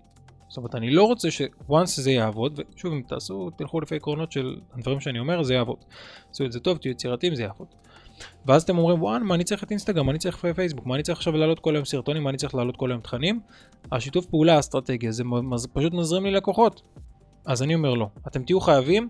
זאת 0.49 0.57
אומרת, 0.57 0.75
אני 0.75 0.89
לא 0.89 1.03
רוצה 1.03 1.31
ש-once 1.31 1.85
זה 1.85 2.11
יעבוד, 2.11 2.59
ושוב, 2.75 2.93
אם 2.93 3.01
תעשו, 3.07 3.49
תלכו 3.57 3.81
לפי 3.81 3.95
עקרונות 3.95 4.31
של 4.31 4.55
הדברים 4.73 4.99
שאני 4.99 5.19
אומר, 5.19 5.43
זה 5.43 5.53
יעבוד. 5.53 5.77
עשו 6.31 6.45
את 6.45 6.51
זה 6.51 6.59
טוב, 6.59 6.77
תהיו 6.77 6.91
יצירתיים, 6.91 7.35
זה 7.35 7.43
יעבוד. 7.43 7.67
ואז 8.45 8.63
אתם 8.63 8.77
אומרים, 8.77 9.01
וואן, 9.01 9.23
מה 9.23 9.35
אני 9.35 9.43
צריך 9.43 9.63
את 9.63 9.71
אינסטגרם, 9.71 10.05
מה 10.05 10.11
אני 10.11 10.19
צריך 10.19 10.45
פייסבוק, 10.55 10.85
מה 10.85 10.95
אני 10.95 11.03
צריך 11.03 11.17
עכשיו 11.17 11.33
לעלות 11.33 11.59
כל 11.59 11.75
היום 11.75 11.85
סרטונים, 11.85 12.23
מה 12.23 12.29
אני 12.29 12.37
צריך 12.37 12.55
לעלות 12.55 12.77
כל 12.77 12.91
היום 12.91 13.01
תכנים? 13.01 13.39
השיתוף 13.91 14.25
פעולה 14.25 14.55
האסטרטגיה, 14.55 15.11
זה 15.11 15.23
פשוט 15.73 15.93
מזרים 15.93 16.25
לי 16.25 16.31
לקוחות. 16.31 16.81
אז 17.45 17.63
אני 17.63 17.75
אומר 17.75 17.93
לא, 17.93 18.09
אתם 18.27 18.43
תהיו 18.43 18.59
חייבים 18.61 19.09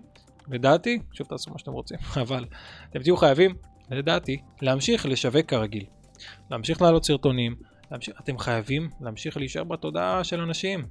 לדעתי, 0.50 0.98
שוב 1.12 1.26
תעשו 1.26 1.50
מה 1.50 1.58
שאתם 1.58 1.72
רוצים, 1.72 1.98
אבל 2.22 2.44
אתם 2.90 3.02
תהיו 3.02 3.16
חייבים, 3.16 3.54
לדעתי, 3.90 4.42
להמשיך 4.62 5.06
לשווק 5.06 5.46
כרגיל. 5.46 5.84
להמשיך 6.50 6.82
לעלות 6.82 7.04
סרטונים, 7.04 7.56
להמשיך, 7.90 8.14
אתם 8.20 8.38
חייבים 8.38 8.90
להמשיך 9.00 9.36
להישאר 9.36 9.64
בתודעה 9.64 10.24
של 10.24 10.40
אנשים. 10.40 10.86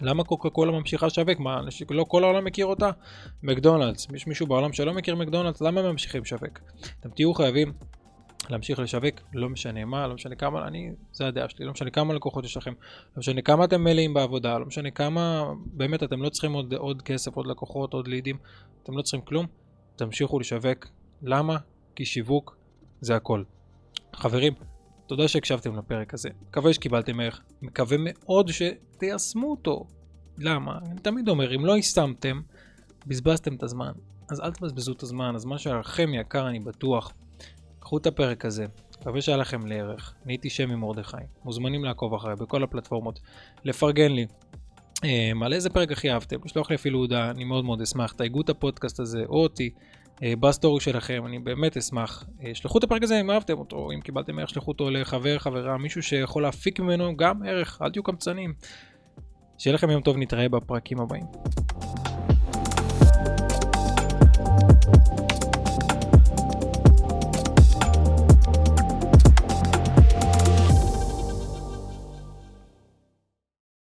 למה 0.00 0.24
קוקה 0.24 0.50
קולה 0.50 0.72
ממשיכה 0.72 1.06
לשווק? 1.06 1.38
מה, 1.38 1.58
אנשים, 1.58 1.86
לא 1.90 2.04
כל 2.08 2.24
העולם 2.24 2.44
מכיר 2.44 2.66
אותה? 2.66 2.90
מקדונלדס. 3.42 4.06
יש 4.14 4.26
מישהו 4.26 4.46
בעולם 4.46 4.72
שלא 4.72 4.94
מכיר 4.94 5.14
מקדונלדס? 5.14 5.60
למה 5.60 5.80
הם 5.80 5.86
ממשיכים 5.86 6.22
לשווק? 6.22 6.58
אתם 7.00 7.10
תהיו 7.10 7.34
חייבים 7.34 7.72
להמשיך 8.50 8.78
לשווק, 8.78 9.20
לא 9.34 9.48
משנה 9.48 9.84
מה, 9.84 10.06
לא 10.06 10.14
משנה 10.14 10.34
כמה, 10.34 10.66
אני, 10.66 10.90
זה 11.12 11.26
הדעה 11.26 11.48
שלי, 11.48 11.64
לא 11.64 11.72
משנה 11.72 11.90
כמה 11.90 12.14
לקוחות 12.14 12.44
יש 12.44 12.56
לכם, 12.56 12.72
לא 13.16 13.18
משנה 13.18 13.42
כמה 13.42 13.64
אתם 13.64 13.84
מלאים 13.84 14.14
בעבודה, 14.14 14.58
לא 14.58 14.66
משנה 14.66 14.90
כמה, 14.90 15.52
באמת 15.66 16.02
אתם 16.02 16.22
לא 16.22 16.28
צריכים 16.28 16.52
עוד, 16.52 16.74
עוד 16.74 17.02
כסף, 17.02 17.36
עוד 17.36 17.46
לקוחות, 17.46 17.92
עוד 17.94 18.08
לידים, 18.08 18.36
אתם 18.82 18.96
לא 18.96 19.02
צריכים 19.02 19.20
כלום, 19.20 19.46
תמשיכו 19.96 20.40
לשווק. 20.40 20.86
למה? 21.22 21.56
כי 21.96 22.04
שיווק 22.04 22.56
זה 23.00 23.16
הכל. 23.16 23.42
חברים, 24.12 24.52
תודה 25.06 25.28
שהקשבתם 25.28 25.76
לפרק 25.76 26.14
הזה, 26.14 26.28
מקווה 26.48 26.72
שקיבלתם 26.72 27.20
ערך, 27.20 27.40
מקווה 27.62 27.96
מאוד 28.00 28.50
שתיישמו 28.50 29.50
אותו. 29.50 29.86
למה? 30.38 30.78
אני 30.90 31.00
תמיד 31.00 31.28
אומר, 31.28 31.56
אם 31.56 31.66
לא 31.66 31.76
יישמתם, 31.76 32.40
בזבזתם 33.06 33.54
את 33.54 33.62
הזמן. 33.62 33.92
אז 34.30 34.40
אל 34.40 34.52
תבזבזו 34.52 34.92
את 34.92 35.02
הזמן, 35.02 35.34
הזמן 35.34 35.58
שלכם 35.58 36.14
יקר 36.14 36.48
אני 36.48 36.60
בטוח. 36.60 37.12
קחו 37.82 37.98
את 37.98 38.06
הפרק 38.06 38.44
הזה, 38.44 38.66
מקווה 39.00 39.22
שהיה 39.22 39.38
לכם 39.38 39.66
לערך. 39.66 40.14
אני 40.24 40.32
הייתי 40.32 40.50
שמי 40.50 40.74
מרדכי, 40.74 41.16
מוזמנים 41.44 41.84
לעקוב 41.84 42.14
אחריי 42.14 42.36
בכל 42.36 42.62
הפלטפורמות, 42.62 43.20
לפרגן 43.64 44.12
לי. 44.12 44.26
אה, 45.04 45.30
על 45.44 45.52
איזה 45.52 45.70
פרק 45.70 45.92
הכי 45.92 46.10
אהבתם, 46.10 46.36
לשלוח 46.44 46.70
לי 46.70 46.76
אפילו 46.76 46.98
הודעה, 46.98 47.30
אני 47.30 47.44
מאוד 47.44 47.64
מאוד 47.64 47.80
אשמח. 47.80 48.12
תייגו 48.12 48.40
את 48.40 48.48
הפודקאסט 48.48 49.00
הזה 49.00 49.22
או 49.28 49.42
אותי 49.42 49.70
אה, 50.22 50.32
בסטורי 50.40 50.80
שלכם, 50.80 51.22
אני 51.26 51.38
באמת 51.38 51.76
אשמח. 51.76 52.24
אה, 52.44 52.54
שלחו 52.54 52.78
את 52.78 52.84
הפרק 52.84 53.02
הזה 53.02 53.20
אם 53.20 53.30
אהבתם 53.30 53.58
אותו, 53.58 53.90
אם 53.94 54.00
קיבלתם 54.00 54.38
ערך, 54.38 54.50
שלחו 54.50 54.70
אותו 54.70 54.90
לחבר, 54.90 55.38
חברה, 55.38 55.78
מישהו 55.78 56.02
שיכול 56.02 56.42
להפיק 56.42 56.80
ממנו 56.80 57.16
גם 57.16 57.42
ערך, 57.42 57.78
אל 57.82 57.90
תהיו 57.90 58.02
קמצנים. 58.02 58.54
שיהיה 59.58 59.74
לכם 59.74 59.90
יום 59.90 60.02
טוב, 60.02 60.16
נתראה 60.18 60.48
בפרקים 60.48 61.00
הבאים. 61.00 61.24
thank 64.84 65.18
you 65.18 65.21